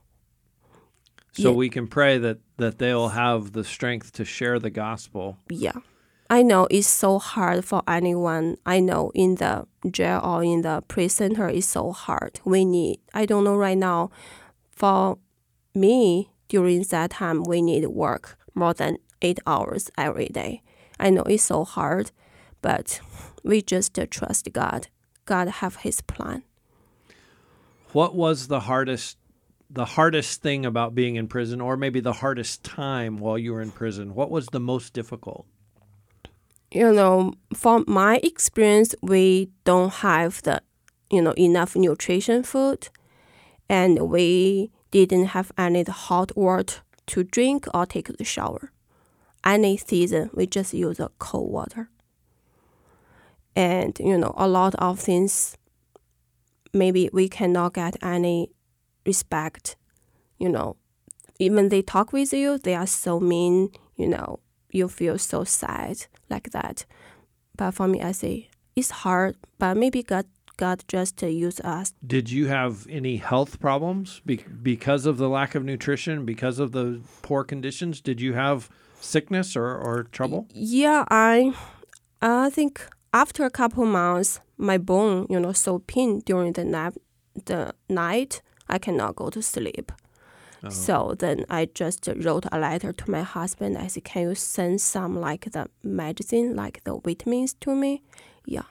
So 1.33 1.49
Yeah. 1.53 1.57
we 1.57 1.71
can 1.71 1.87
pray 1.87 2.19
that 2.19 2.39
that 2.59 2.77
they'll 2.79 3.09
have 3.09 3.53
the 3.53 3.65
strength 3.65 4.13
to 4.13 4.25
share 4.27 4.59
the 4.59 4.69
gospel. 4.69 5.39
Yeah. 5.49 5.79
I 6.29 6.43
know 6.43 6.67
it's 6.71 6.87
so 6.87 7.19
hard 7.19 7.65
for 7.65 7.83
anyone 7.89 8.59
I 8.67 8.81
know 8.81 9.11
in 9.15 9.37
the 9.37 9.67
jail 9.91 10.21
or 10.23 10.45
in 10.45 10.61
the 10.61 10.83
prison 10.87 11.35
center 11.35 11.49
it's 11.49 11.67
so 11.67 11.93
hard. 11.93 12.41
We 12.45 12.67
need 12.67 12.99
I 13.15 13.25
don't 13.25 13.45
know 13.45 13.57
right 13.57 13.79
now 13.79 14.11
for 14.77 15.17
me 15.75 16.29
during 16.49 16.83
that 16.91 17.11
time 17.13 17.43
we 17.45 17.63
need 17.63 17.87
work 17.87 18.37
more 18.55 18.75
than 18.75 18.99
eight 19.23 19.39
hours 19.47 19.91
every 19.97 20.29
day. 20.29 20.63
I 20.99 21.11
know 21.11 21.23
it's 21.23 21.45
so 21.45 21.65
hard, 21.65 22.13
but 22.63 23.01
we 23.43 23.63
just 23.63 23.99
trust 24.11 24.53
God. 24.53 24.89
God 25.25 25.49
have 25.49 25.77
his 25.77 26.01
plan. 26.01 26.43
What 27.93 28.15
was 28.15 28.49
the 28.49 28.61
hardest 28.61 29.17
the 29.73 29.85
hardest 29.85 30.43
thing 30.43 30.67
about 30.67 30.97
being 30.97 31.15
in 31.15 31.29
prison 31.29 31.61
or 31.61 31.77
maybe 31.77 32.01
the 32.01 32.15
hardest 32.15 32.65
time 32.65 33.19
while 33.19 33.39
you 33.39 33.53
were 33.53 33.63
in 33.63 33.71
prison? 33.71 34.15
What 34.15 34.29
was 34.29 34.47
the 34.47 34.59
most 34.59 34.93
difficult? 34.93 35.47
you 36.73 36.93
know, 36.93 37.35
from 37.55 37.85
my 37.89 38.21
experience, 38.23 38.95
we 39.03 39.51
don't 39.65 39.93
have 39.95 40.43
the, 40.43 40.63
you 41.11 41.21
know, 41.21 41.33
enough 41.33 41.75
nutrition 41.75 42.43
food, 42.43 42.89
and 43.69 43.99
we 44.09 44.71
didn't 44.91 45.27
have 45.27 45.51
any 45.59 45.83
hot 45.83 46.37
water 46.37 46.77
to 47.07 47.25
drink 47.25 47.67
or 47.75 47.87
take 47.87 48.17
the 48.17 48.25
shower. 48.25 48.71
Any 49.45 49.77
season, 49.77 50.31
we 50.35 50.47
just 50.47 50.75
use 50.75 50.99
the 50.99 51.11
cold 51.19 51.51
water. 51.51 51.89
And 53.57 53.99
you 53.99 54.17
know, 54.19 54.35
a 54.37 54.49
lot 54.49 54.75
of 54.77 54.99
things. 54.99 55.57
Maybe 56.73 57.11
we 57.13 57.29
cannot 57.29 57.75
get 57.75 57.97
any 58.03 58.51
respect. 59.05 59.77
You 60.39 60.49
know, 60.49 60.77
even 61.39 61.69
they 61.69 61.83
talk 61.83 62.13
with 62.13 62.33
you, 62.33 62.59
they 62.59 62.75
are 62.75 62.87
so 62.87 63.19
mean. 63.19 63.71
You 63.97 64.09
know, 64.09 64.41
you 64.71 64.89
feel 64.89 65.19
so 65.19 65.45
sad 65.45 66.07
like 66.29 66.51
that. 66.51 66.87
But 67.57 67.73
for 67.73 67.89
me, 67.89 68.01
I 68.01 68.13
say 68.13 68.49
it's 68.77 68.91
hard, 68.91 69.37
but 69.59 69.77
maybe 69.77 70.03
God 70.03 70.27
God 70.57 70.85
just 70.89 71.23
use 71.23 71.59
us. 71.61 71.95
Did 72.07 72.31
you 72.31 72.49
have 72.49 72.87
any 72.89 73.17
health 73.17 73.61
problems 73.61 74.21
be- 74.27 74.45
because 74.63 75.07
of 75.07 75.17
the 75.17 75.29
lack 75.29 75.55
of 75.55 75.65
nutrition, 75.65 76.27
because 76.27 76.59
of 76.59 76.73
the 76.73 77.01
poor 77.23 77.45
conditions? 77.45 78.03
Did 78.03 78.21
you 78.21 78.35
have 78.35 78.69
sickness 79.01 79.57
or, 79.57 79.67
or 79.77 80.05
trouble? 80.05 80.47
Yeah, 80.53 81.05
I 81.11 81.53
I 82.23 82.51
think 82.51 82.87
after 83.13 83.45
a 83.45 83.51
couple 83.51 83.85
months, 83.87 84.41
my 84.57 84.79
bone, 84.79 85.27
you 85.29 85.41
know, 85.41 85.53
so 85.53 85.81
pain 85.81 86.21
during 86.21 86.53
the 86.53 86.65
nap, 86.65 86.95
the 87.47 87.75
night, 87.89 88.43
I 88.69 88.79
cannot 88.79 89.17
go 89.17 89.31
to 89.31 89.43
sleep. 89.43 89.91
Oh. 90.63 90.69
So 90.69 91.15
then 91.19 91.47
I 91.49 91.69
just 91.75 92.09
wrote 92.17 92.45
a 92.53 92.59
letter 92.59 92.93
to 92.93 93.11
my 93.11 93.23
husband. 93.23 93.79
I 93.79 93.87
said, 93.87 94.05
"Can 94.05 94.23
you 94.29 94.35
send 94.35 94.81
some 94.81 95.19
like 95.19 95.51
the 95.53 95.69
medicine, 95.83 96.55
like 96.55 96.85
the 96.85 96.99
vitamins 96.99 97.55
to 97.61 97.75
me?" 97.75 98.03
Yeah. 98.45 98.69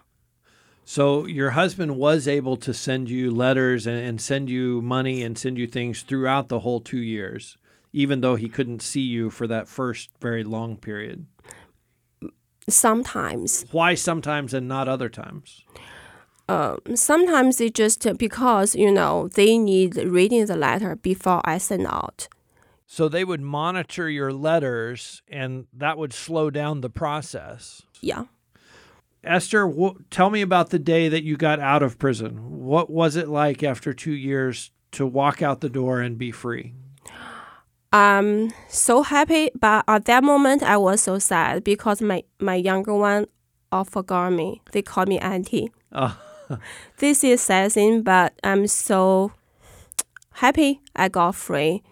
So 0.86 1.28
your 1.28 1.52
husband 1.52 1.98
was 1.98 2.28
able 2.28 2.58
to 2.58 2.74
send 2.74 3.10
you 3.10 3.30
letters 3.30 3.86
and, 3.86 3.98
and 3.98 4.22
send 4.22 4.50
you 4.50 4.82
money 4.82 5.22
and 5.24 5.38
send 5.38 5.58
you 5.58 5.68
things 5.68 6.02
throughout 6.02 6.50
the 6.50 6.60
whole 6.62 6.80
two 6.82 6.98
years, 6.98 7.58
even 7.94 8.22
though 8.22 8.36
he 8.36 8.50
couldn't 8.50 8.82
see 8.82 9.02
you 9.02 9.30
for 9.30 9.48
that 9.48 9.68
first 9.68 10.10
very 10.22 10.44
long 10.44 10.78
period. 10.78 11.26
Sometimes 12.68 13.66
Why 13.72 13.96
sometimes 13.96 14.54
and 14.54 14.68
not 14.68 14.88
other 14.88 15.10
times? 15.10 15.64
Um, 16.48 16.80
sometimes 16.96 17.62
it 17.62 17.76
just 17.76 18.06
uh, 18.08 18.14
because 18.14 18.76
you 18.76 18.92
know 18.92 19.28
they 19.28 19.58
need 19.58 19.96
reading 19.96 20.46
the 20.46 20.56
letter 20.56 20.96
before 20.96 21.42
I 21.46 21.58
send 21.60 21.86
out. 21.86 22.28
So 22.88 23.08
they 23.08 23.24
would 23.24 23.42
monitor 23.42 24.10
your 24.10 24.34
letters 24.34 25.22
and 25.28 25.68
that 25.72 25.98
would 26.00 26.12
slow 26.12 26.50
down 26.50 26.82
the 26.82 26.90
process. 26.90 27.84
Yeah. 28.02 28.26
Esther, 29.24 29.70
wh- 29.70 30.02
tell 30.10 30.32
me 30.32 30.42
about 30.42 30.72
the 30.72 30.80
day 30.80 31.08
that 31.08 31.24
you 31.24 31.38
got 31.38 31.60
out 31.60 31.84
of 31.84 32.00
prison. 32.00 32.66
What 32.66 32.90
was 32.90 33.16
it 33.16 33.28
like 33.28 33.62
after 33.62 33.94
two 33.94 34.14
years 34.14 34.72
to 34.94 35.06
walk 35.06 35.44
out 35.44 35.62
the 35.62 35.70
door 35.70 36.02
and 36.02 36.18
be 36.18 36.32
free? 36.32 36.74
I'm 37.92 38.52
so 38.68 39.02
happy, 39.02 39.50
but 39.60 39.84
at 39.88 40.06
that 40.06 40.24
moment 40.24 40.64
I 40.64 40.78
was 40.78 41.02
so 41.02 41.18
sad 41.20 41.64
because 41.64 42.02
my 42.02 42.24
my 42.40 42.56
younger 42.56 42.94
one 42.94 43.26
all 43.72 43.86
forgot 43.86 44.32
me. 44.34 44.62
They 44.72 44.82
call 44.82 45.06
me 45.06 45.20
auntie. 45.20 45.72
Oh. 45.92 46.18
this 46.98 47.24
is 47.24 47.42
sad 47.42 47.72
thing, 47.72 48.02
but 48.02 48.34
I'm 48.44 48.68
so 48.68 49.32
happy 50.34 50.82
I 50.96 51.10
got 51.10 51.36
free. 51.36 51.84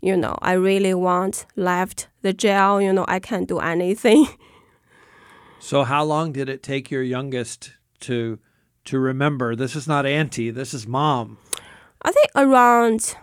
You 0.00 0.16
know, 0.16 0.36
I 0.42 0.52
really 0.54 0.94
want 0.94 1.46
left 1.56 2.08
the 2.22 2.32
jail. 2.32 2.80
You 2.80 2.92
know, 2.92 3.04
I 3.08 3.20
can't 3.20 3.48
do 3.48 3.58
anything. 3.58 4.26
So 5.62 5.84
how 5.84 6.02
long 6.02 6.32
did 6.32 6.48
it 6.48 6.60
take 6.60 6.90
your 6.90 7.04
youngest 7.04 7.74
to 8.00 8.40
to 8.84 8.98
remember 8.98 9.54
this 9.54 9.76
is 9.76 9.86
not 9.86 10.04
auntie, 10.04 10.50
this 10.50 10.74
is 10.74 10.88
mom? 10.88 11.38
I 12.02 12.10
think 12.10 12.30
around 12.34 13.14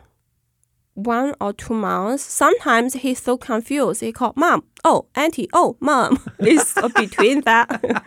one 1.06 1.34
or 1.42 1.54
two 1.54 1.74
months. 1.74 2.24
Sometimes 2.24 2.94
he's 2.94 3.22
so 3.22 3.38
confused. 3.38 4.02
He 4.02 4.12
called 4.12 4.38
mom. 4.38 4.64
Oh, 4.84 5.08
auntie. 5.16 5.50
Oh, 5.54 5.78
mom. 5.80 6.20
it's 6.40 6.74
between 6.96 7.42
that. 7.42 8.04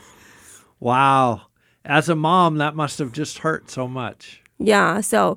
Wow. 0.80 1.42
As 1.84 2.08
a 2.08 2.16
mom, 2.16 2.56
that 2.56 2.74
must 2.74 2.98
have 3.00 3.12
just 3.12 3.38
hurt 3.38 3.70
so 3.70 3.86
much. 3.86 4.42
yeah. 4.58 5.02
So 5.02 5.36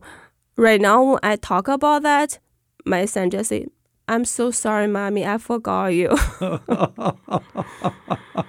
right 0.55 0.79
now, 0.79 1.03
when 1.03 1.19
I 1.21 1.35
talk 1.35 1.67
about 1.67 2.03
that, 2.03 2.39
my 2.85 3.03
son 3.03 3.29
just 3.29 3.49
say, 3.49 3.65
"I'm 4.07 4.23
so 4.23 4.51
sorry, 4.51 4.87
mommy. 4.87 5.25
I 5.25 5.37
forgot 5.37 5.87
you." 5.87 6.15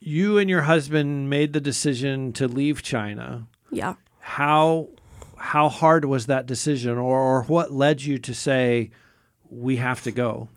You 0.00 0.38
and 0.38 0.48
your 0.48 0.62
husband 0.62 1.28
made 1.28 1.52
the 1.52 1.60
decision 1.60 2.32
to 2.34 2.48
leave 2.48 2.82
China. 2.82 3.46
yeah. 3.70 3.94
How 4.20 4.88
how 5.38 5.68
hard 5.68 6.04
was 6.04 6.26
that 6.26 6.46
decision 6.46 6.98
or, 6.98 7.18
or 7.18 7.42
what 7.44 7.72
led 7.72 8.02
you 8.02 8.18
to 8.18 8.34
say 8.34 8.90
we 9.48 9.76
have 9.76 10.02
to 10.02 10.10
go? 10.10 10.48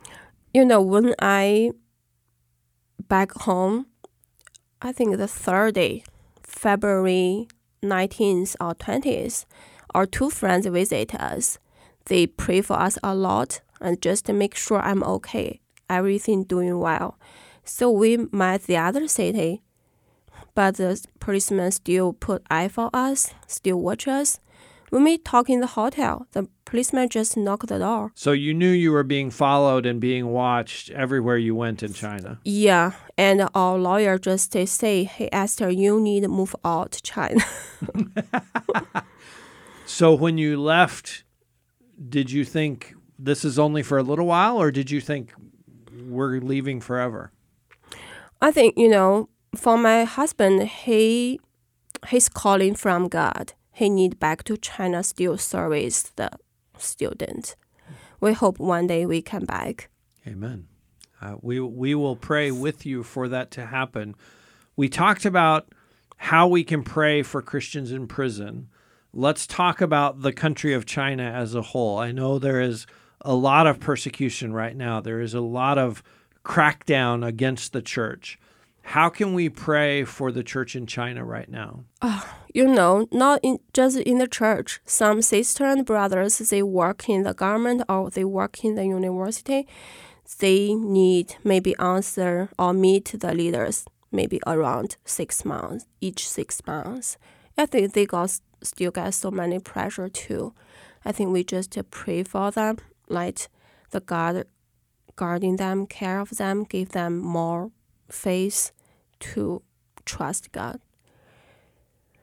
You 0.54 0.66
know, 0.66 0.82
when 0.82 1.16
I 1.20 1.72
back 3.08 3.32
home, 3.32 3.88
I 4.82 4.92
think 4.92 5.18
the 5.18 5.28
third 5.28 5.76
day, 5.76 6.04
February 6.44 7.48
19th 7.84 8.56
or 8.60 8.76
20th, 8.76 9.46
our 9.94 10.06
two 10.06 10.30
friends 10.30 10.66
visit 10.68 11.16
us. 11.16 11.58
They 12.06 12.28
pray 12.28 12.62
for 12.62 12.80
us 12.80 12.98
a 13.04 13.14
lot 13.16 13.62
and 13.80 14.02
just 14.02 14.26
to 14.26 14.34
make 14.34 14.56
sure 14.56 14.80
I'm 14.80 15.04
okay, 15.04 15.60
everything 15.90 16.44
doing 16.44 16.80
well. 16.80 17.18
So 17.64 17.92
we 17.92 18.18
met 18.32 18.64
the 18.64 18.78
other 18.78 19.08
city, 19.08 19.62
but 20.56 20.76
the 20.78 21.04
policeman 21.20 21.72
still 21.72 22.14
put 22.14 22.44
eye 22.50 22.68
for 22.68 22.90
us, 22.94 23.34
still 23.48 23.80
watch 23.82 24.08
us. 24.08 24.40
When 24.92 25.04
we 25.04 25.18
talk 25.18 25.50
in 25.50 25.62
the 25.62 25.68
hotel, 25.68 26.28
the 26.34 26.48
policeman 26.66 27.10
just 27.10 27.36
knocked 27.36 27.68
the 27.70 27.80
door. 27.80 28.12
So 28.14 28.34
you 28.34 28.54
knew 28.54 28.70
you 28.70 28.92
were 28.92 29.04
being 29.04 29.32
followed 29.32 29.86
and 29.86 30.00
being 30.00 30.28
watched 30.28 30.92
everywhere 30.92 31.38
you 31.38 31.56
went 31.56 31.82
in 31.82 31.94
China. 31.94 32.40
Yeah, 32.44 32.92
and 33.18 33.50
our 33.56 33.78
lawyer 33.78 34.20
just 34.20 34.54
say, 34.54 35.06
"Hey 35.06 35.30
Esther, 35.32 35.70
you 35.70 36.00
need 36.00 36.24
to 36.24 36.28
move 36.28 36.56
out 36.64 37.00
China." 37.04 37.42
So 39.92 40.14
when 40.14 40.38
you 40.38 40.60
left, 40.60 41.26
did 42.10 42.32
you 42.32 42.46
think 42.46 42.96
this 43.20 43.44
is 43.44 43.60
only 43.60 43.84
for 43.84 43.98
a 43.98 44.04
little 44.04 44.26
while 44.26 44.58
or 44.58 44.72
did 44.72 44.90
you 44.90 45.02
think 45.02 45.34
we're 46.08 46.40
leaving 46.40 46.80
forever? 46.80 47.34
I 48.42 48.52
think 48.52 48.78
you 48.78 48.88
know, 48.88 49.28
for 49.54 49.78
my 49.78 50.06
husband, 50.06 50.64
he 50.64 51.42
he's 52.08 52.30
calling 52.30 52.74
from 52.74 53.10
God. 53.10 53.54
He 53.82 53.90
need 53.90 54.20
back 54.20 54.44
to 54.44 54.58
China 54.58 55.02
still 55.02 55.40
service 55.40 56.04
the 56.16 56.30
student. 56.78 57.56
We 58.20 58.34
hope 58.34 58.60
one 58.60 58.86
day 58.86 59.08
we 59.08 59.24
come 59.24 59.46
back. 59.46 59.90
Amen. 60.28 60.68
Uh, 61.20 61.38
we 61.42 61.60
we 61.60 61.96
will 61.96 62.16
pray 62.16 62.52
with 62.52 62.86
you 62.86 63.02
for 63.02 63.28
that 63.30 63.50
to 63.52 63.66
happen. 63.66 64.14
We 64.76 64.88
talked 64.88 65.26
about 65.26 65.74
how 66.18 66.48
we 66.48 66.64
can 66.64 66.84
pray 66.84 67.24
for 67.24 67.42
Christians 67.42 67.92
in 67.92 68.06
prison. 68.06 68.68
Let's 69.14 69.48
talk 69.48 69.82
about 69.82 70.22
the 70.22 70.32
country 70.32 70.76
of 70.76 70.86
China 70.86 71.24
as 71.24 71.56
a 71.56 71.64
whole. 71.64 71.98
I 71.98 72.12
know 72.12 72.38
there 72.38 72.62
is 72.62 72.86
a 73.22 73.34
lot 73.34 73.66
of 73.66 73.80
persecution 73.80 74.54
right 74.54 74.76
now. 74.76 75.02
There 75.02 75.22
is 75.22 75.34
a 75.34 75.42
lot 75.42 75.80
of 75.80 76.04
crackdown 76.46 77.26
against 77.26 77.74
the 77.74 77.82
church. 77.82 78.38
How 78.84 79.10
can 79.10 79.34
we 79.34 79.48
pray 79.50 80.04
for 80.04 80.32
the 80.32 80.44
church 80.44 80.76
in 80.76 80.86
China 80.86 81.24
right 81.24 81.50
now? 81.50 81.86
Uh, 82.02 82.22
you 82.54 82.68
know, 82.68 83.08
not 83.12 83.40
in, 83.44 83.60
just 83.74 83.98
in 83.98 84.18
the 84.18 84.28
church. 84.28 84.82
Some 84.86 85.22
sisters 85.22 85.74
and 85.74 85.86
brothers, 85.86 86.38
they 86.40 86.64
work 86.64 87.08
in 87.08 87.24
the 87.24 87.34
government 87.34 87.84
or 87.88 88.10
they 88.10 88.26
work 88.26 88.64
in 88.66 88.76
the 88.76 88.86
university. 88.86 89.68
They 90.40 90.74
need 90.74 91.36
maybe 91.44 91.76
answer 91.78 92.50
or 92.58 92.74
meet 92.74 93.14
the 93.18 93.34
leaders 93.34 93.86
maybe 94.12 94.42
around 94.46 94.98
six 95.06 95.46
months, 95.46 95.86
each 96.02 96.28
six 96.30 96.62
months. 96.68 97.18
I 97.58 97.66
think 97.66 97.94
they 97.94 98.06
got 98.06 98.40
still 98.62 98.92
got 98.92 99.14
so 99.14 99.32
many 99.32 99.60
pressure 99.60 100.10
too. 100.10 100.54
I 101.04 101.12
think 101.12 101.32
we 101.32 101.44
just 101.44 101.78
pray 101.90 102.24
for 102.24 102.52
them, 102.52 102.78
let 103.08 103.48
the 103.92 104.02
God 104.02 104.46
guarding 105.16 105.56
them, 105.56 105.88
care 105.88 106.20
of 106.20 106.32
them, 106.32 106.64
give 106.64 106.90
them 106.90 107.18
more 107.18 107.72
faith 108.12 108.72
to 109.20 109.62
trust 110.06 110.52
God. 110.52 110.80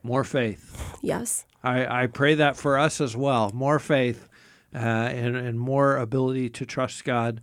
More 0.02 0.24
faith. 0.24 0.96
Yes. 1.02 1.44
I, 1.62 2.04
I 2.04 2.06
pray 2.06 2.34
that 2.34 2.56
for 2.56 2.78
us 2.78 3.00
as 3.00 3.16
well. 3.16 3.50
More 3.52 3.78
faith 3.78 4.28
uh, 4.74 4.78
and, 4.78 5.36
and 5.36 5.58
more 5.58 5.96
ability 5.96 6.50
to 6.50 6.66
trust 6.66 7.04
God. 7.04 7.40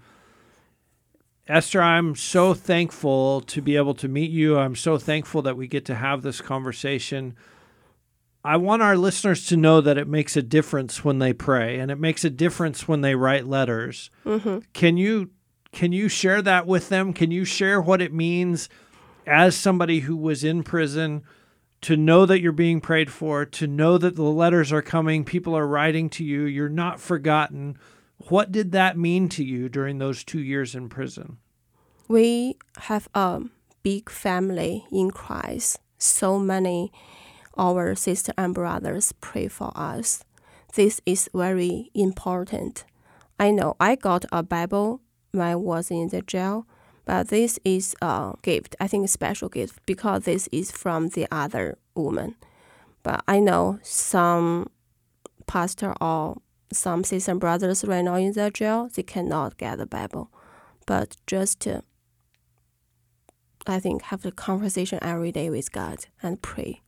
Esther, 1.47 1.81
I'm 1.81 2.15
so 2.15 2.53
thankful 2.53 3.41
to 3.41 3.61
be 3.61 3.75
able 3.75 3.93
to 3.95 4.07
meet 4.07 4.31
you. 4.31 4.57
I'm 4.57 4.75
so 4.75 4.97
thankful 4.97 5.43
that 5.43 5.57
we 5.57 5.67
get 5.67 5.85
to 5.85 5.95
have 5.95 6.23
this 6.23 6.41
conversation. 6.41 7.35
I 8.43 8.57
want 8.57 8.81
our 8.81 8.97
listeners 8.97 9.45
to 9.47 9.57
know 9.57 9.81
that 9.81 9.97
it 9.97 10.07
makes 10.07 10.35
a 10.35 10.41
difference 10.41 11.03
when 11.03 11.19
they 11.19 11.33
pray 11.33 11.79
and 11.79 11.91
it 11.91 11.99
makes 11.99 12.23
a 12.23 12.29
difference 12.29 12.87
when 12.87 13.01
they 13.01 13.15
write 13.15 13.47
letters. 13.47 14.09
Mm-hmm. 14.25 14.59
Can 14.73 14.97
you 14.97 15.31
can 15.75 15.91
you 15.91 16.09
share 16.09 16.41
that 16.41 16.65
with 16.65 16.89
them? 16.89 17.13
Can 17.13 17.29
you 17.29 17.45
share 17.45 17.79
what 17.79 18.01
it 18.01 18.13
means 18.13 18.69
as 19.27 19.55
somebody 19.55 19.99
who 19.99 20.15
was 20.15 20.43
in 20.43 20.63
prison 20.63 21.23
to 21.81 21.95
know 21.95 22.25
that 22.25 22.39
you're 22.39 22.51
being 22.51 22.81
prayed 22.81 23.11
for, 23.11 23.45
to 23.45 23.67
know 23.67 23.99
that 23.99 24.15
the 24.15 24.23
letters 24.23 24.71
are 24.71 24.81
coming, 24.81 25.23
people 25.23 25.55
are 25.55 25.67
writing 25.67 26.09
to 26.09 26.23
you, 26.23 26.45
you're 26.45 26.69
not 26.69 26.99
forgotten? 26.99 27.77
What 28.29 28.51
did 28.51 28.71
that 28.71 28.97
mean 28.97 29.29
to 29.29 29.43
you 29.43 29.69
during 29.69 29.99
those 29.99 30.23
2 30.23 30.39
years 30.39 30.73
in 30.73 30.89
prison? 30.89 31.37
We 32.07 32.57
have 32.77 33.09
a 33.13 33.41
big 33.83 34.09
family 34.09 34.85
in 34.91 35.11
Christ. 35.11 35.79
So 35.97 36.39
many 36.39 36.91
our 37.57 37.95
sisters 37.95 38.33
and 38.37 38.53
brothers 38.53 39.13
pray 39.21 39.47
for 39.47 39.71
us. 39.75 40.23
This 40.75 41.01
is 41.05 41.29
very 41.33 41.91
important. 41.93 42.85
I 43.39 43.51
know 43.51 43.75
I 43.79 43.95
got 43.95 44.25
a 44.31 44.41
Bible 44.43 45.01
I 45.41 45.55
was 45.55 45.91
in 45.91 46.09
the 46.09 46.21
jail. 46.21 46.67
But 47.05 47.27
this 47.27 47.59
is 47.63 47.95
a 48.01 48.33
gift, 48.41 48.75
I 48.79 48.87
think 48.87 49.05
a 49.05 49.07
special 49.07 49.47
gift, 49.47 49.85
because 49.85 50.23
this 50.23 50.49
is 50.51 50.71
from 50.71 51.09
the 51.09 51.27
other 51.31 51.77
woman. 51.93 52.35
But 53.03 53.23
I 53.27 53.39
know 53.39 53.77
some 53.83 54.71
pastor 55.45 55.93
or 56.01 56.37
some 56.73 57.03
sisters 57.03 57.37
brothers 57.37 57.85
right 57.85 58.03
now 58.03 58.15
in 58.15 58.33
the 58.33 58.49
jail, 58.49 58.89
they 58.93 59.03
cannot 59.03 59.57
get 59.57 59.77
the 59.77 59.85
Bible. 59.85 60.31
But 60.87 61.15
just 61.27 61.59
to, 61.61 61.83
I 63.67 63.79
think, 63.79 64.01
have 64.03 64.23
the 64.23 64.31
conversation 64.31 64.97
every 65.03 65.31
day 65.31 65.51
with 65.51 65.71
God 65.71 66.07
and 66.23 66.41
pray. 66.41 66.81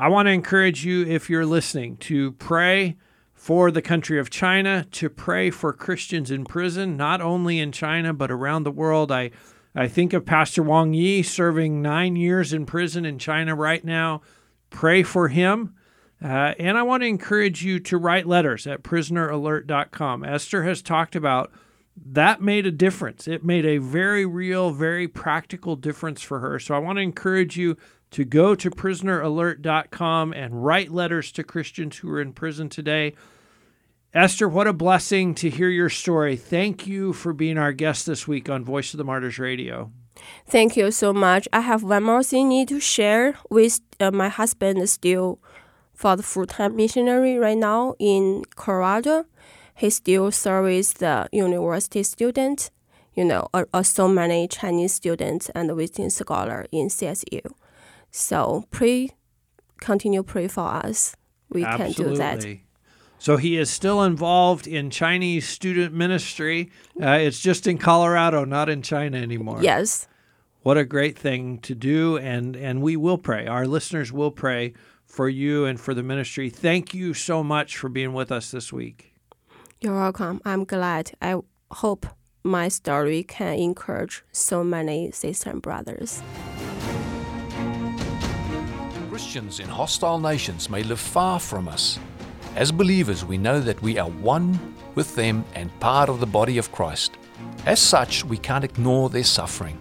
I 0.00 0.08
want 0.08 0.26
to 0.26 0.32
encourage 0.32 0.84
you, 0.84 1.06
if 1.06 1.30
you're 1.30 1.46
listening, 1.46 1.96
to 1.98 2.32
pray 2.32 2.96
for 3.38 3.70
the 3.70 3.80
country 3.80 4.18
of 4.18 4.30
China, 4.30 4.84
to 4.90 5.08
pray 5.08 5.48
for 5.48 5.72
Christians 5.72 6.32
in 6.32 6.44
prison, 6.44 6.96
not 6.96 7.20
only 7.20 7.60
in 7.60 7.70
China, 7.70 8.12
but 8.12 8.32
around 8.32 8.64
the 8.64 8.72
world. 8.72 9.12
I, 9.12 9.30
I 9.76 9.86
think 9.86 10.12
of 10.12 10.26
Pastor 10.26 10.60
Wang 10.60 10.92
Yi 10.92 11.22
serving 11.22 11.80
nine 11.80 12.16
years 12.16 12.52
in 12.52 12.66
prison 12.66 13.04
in 13.04 13.16
China 13.16 13.54
right 13.54 13.84
now. 13.84 14.22
Pray 14.70 15.04
for 15.04 15.28
him. 15.28 15.72
Uh, 16.20 16.52
and 16.58 16.76
I 16.76 16.82
want 16.82 17.04
to 17.04 17.06
encourage 17.06 17.64
you 17.64 17.78
to 17.78 17.96
write 17.96 18.26
letters 18.26 18.66
at 18.66 18.82
prisoneralert.com. 18.82 20.24
Esther 20.24 20.64
has 20.64 20.82
talked 20.82 21.14
about 21.14 21.52
that 22.06 22.40
made 22.42 22.66
a 22.66 22.70
difference. 22.70 23.26
It 23.26 23.44
made 23.44 23.64
a 23.64 23.78
very 23.78 24.26
real, 24.26 24.70
very 24.70 25.08
practical 25.08 25.76
difference 25.76 26.22
for 26.22 26.40
her. 26.40 26.58
So 26.58 26.74
I 26.74 26.78
want 26.78 26.96
to 26.96 27.02
encourage 27.02 27.56
you 27.56 27.76
to 28.10 28.24
go 28.24 28.54
to 28.54 28.70
prisoneralert.com 28.70 30.32
and 30.32 30.64
write 30.64 30.90
letters 30.90 31.32
to 31.32 31.44
Christians 31.44 31.98
who 31.98 32.10
are 32.10 32.20
in 32.20 32.32
prison 32.32 32.68
today. 32.68 33.14
Esther, 34.14 34.48
what 34.48 34.66
a 34.66 34.72
blessing 34.72 35.34
to 35.34 35.50
hear 35.50 35.68
your 35.68 35.90
story. 35.90 36.36
Thank 36.36 36.86
you 36.86 37.12
for 37.12 37.32
being 37.32 37.58
our 37.58 37.72
guest 37.72 38.06
this 38.06 38.26
week 38.26 38.48
on 38.48 38.64
Voice 38.64 38.94
of 38.94 38.98
the 38.98 39.04
Martyrs 39.04 39.38
Radio. 39.38 39.92
Thank 40.46 40.76
you 40.76 40.90
so 40.90 41.12
much. 41.12 41.46
I 41.52 41.60
have 41.60 41.82
one 41.82 42.04
more 42.04 42.22
thing 42.22 42.48
need 42.48 42.68
to 42.68 42.80
share 42.80 43.38
with 43.50 43.80
uh, 44.00 44.10
my 44.10 44.28
husband 44.28 44.88
still 44.88 45.38
for 45.94 46.16
the 46.16 46.22
full-time 46.22 46.76
missionary 46.76 47.36
right 47.38 47.58
now 47.58 47.94
in 47.98 48.44
Colorado. 48.56 49.26
He 49.74 49.90
still 49.90 50.30
serves 50.32 50.94
the 50.94 51.28
university 51.32 52.02
student, 52.02 52.70
you 53.14 53.24
know, 53.24 53.48
uh, 53.52 53.64
uh, 53.72 53.82
so 53.82 54.08
many 54.08 54.48
Chinese 54.48 54.94
students 54.94 55.50
and 55.50 55.70
visiting 55.76 56.10
scholar 56.10 56.66
in 56.72 56.88
CSU. 56.88 57.42
So 58.10 58.64
pray, 58.70 59.10
continue 59.80 60.22
pray 60.22 60.48
for 60.48 60.66
us. 60.66 61.16
We 61.50 61.64
Absolutely. 61.64 61.94
can 61.94 62.12
do 62.12 62.16
that. 62.18 62.58
So 63.18 63.36
he 63.36 63.56
is 63.56 63.68
still 63.68 64.02
involved 64.02 64.66
in 64.66 64.90
Chinese 64.90 65.48
student 65.48 65.92
ministry. 65.92 66.70
Uh, 67.02 67.18
it's 67.20 67.40
just 67.40 67.66
in 67.66 67.78
Colorado, 67.78 68.44
not 68.44 68.68
in 68.68 68.82
China 68.82 69.18
anymore. 69.18 69.58
Yes. 69.62 70.06
What 70.62 70.78
a 70.78 70.84
great 70.84 71.18
thing 71.18 71.58
to 71.60 71.74
do, 71.74 72.18
and 72.18 72.54
and 72.56 72.82
we 72.82 72.96
will 72.96 73.18
pray. 73.18 73.46
Our 73.46 73.66
listeners 73.66 74.12
will 74.12 74.30
pray 74.30 74.74
for 75.06 75.28
you 75.28 75.64
and 75.64 75.80
for 75.80 75.94
the 75.94 76.02
ministry. 76.02 76.50
Thank 76.50 76.94
you 76.94 77.14
so 77.14 77.42
much 77.42 77.76
for 77.76 77.88
being 77.88 78.12
with 78.12 78.30
us 78.30 78.50
this 78.50 78.72
week. 78.72 79.14
You're 79.80 79.94
welcome. 79.94 80.40
I'm 80.44 80.64
glad. 80.64 81.12
I 81.22 81.40
hope 81.70 82.06
my 82.42 82.68
story 82.68 83.22
can 83.22 83.54
encourage 83.54 84.24
so 84.32 84.62
many 84.62 85.10
sisters 85.10 85.52
and 85.52 85.62
brothers. 85.62 86.22
Christians 89.18 89.58
in 89.58 89.68
hostile 89.68 90.20
nations 90.20 90.70
may 90.70 90.84
live 90.84 91.00
far 91.00 91.40
from 91.40 91.66
us. 91.66 91.98
As 92.54 92.70
believers, 92.70 93.24
we 93.24 93.36
know 93.36 93.58
that 93.58 93.82
we 93.82 93.98
are 93.98 94.08
one 94.08 94.76
with 94.94 95.12
them 95.16 95.44
and 95.56 95.76
part 95.80 96.08
of 96.08 96.20
the 96.20 96.26
body 96.26 96.56
of 96.56 96.70
Christ. 96.70 97.16
As 97.66 97.80
such, 97.80 98.24
we 98.24 98.38
can't 98.38 98.62
ignore 98.62 99.08
their 99.10 99.24
suffering. 99.24 99.76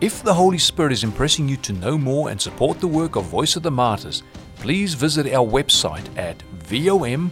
If 0.00 0.24
the 0.24 0.34
Holy 0.34 0.58
Spirit 0.58 0.90
is 0.90 1.04
impressing 1.04 1.48
you 1.48 1.56
to 1.58 1.72
know 1.74 1.96
more 1.96 2.30
and 2.30 2.40
support 2.40 2.80
the 2.80 2.88
work 2.88 3.14
of 3.14 3.26
Voice 3.26 3.54
of 3.54 3.62
the 3.62 3.70
Martyrs, 3.70 4.24
please 4.56 4.94
visit 4.94 5.32
our 5.32 5.46
website 5.46 6.08
at 6.18 6.42
vom.com.au. 6.64 7.30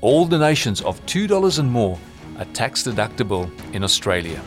All 0.00 0.26
donations 0.26 0.80
of 0.82 1.04
$2 1.06 1.58
and 1.58 1.72
more 1.72 1.98
are 2.38 2.44
tax 2.52 2.84
deductible 2.84 3.50
in 3.74 3.82
Australia. 3.82 4.40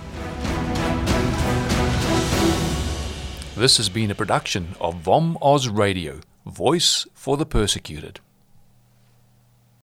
This 3.57 3.77
has 3.77 3.89
been 3.89 4.11
a 4.11 4.15
production 4.15 4.75
of 4.79 4.97
VOM 4.97 5.35
Oz 5.41 5.67
Radio, 5.67 6.19
Voice 6.45 7.07
for 7.15 7.37
the 7.37 7.45
Persecuted. 7.47 8.19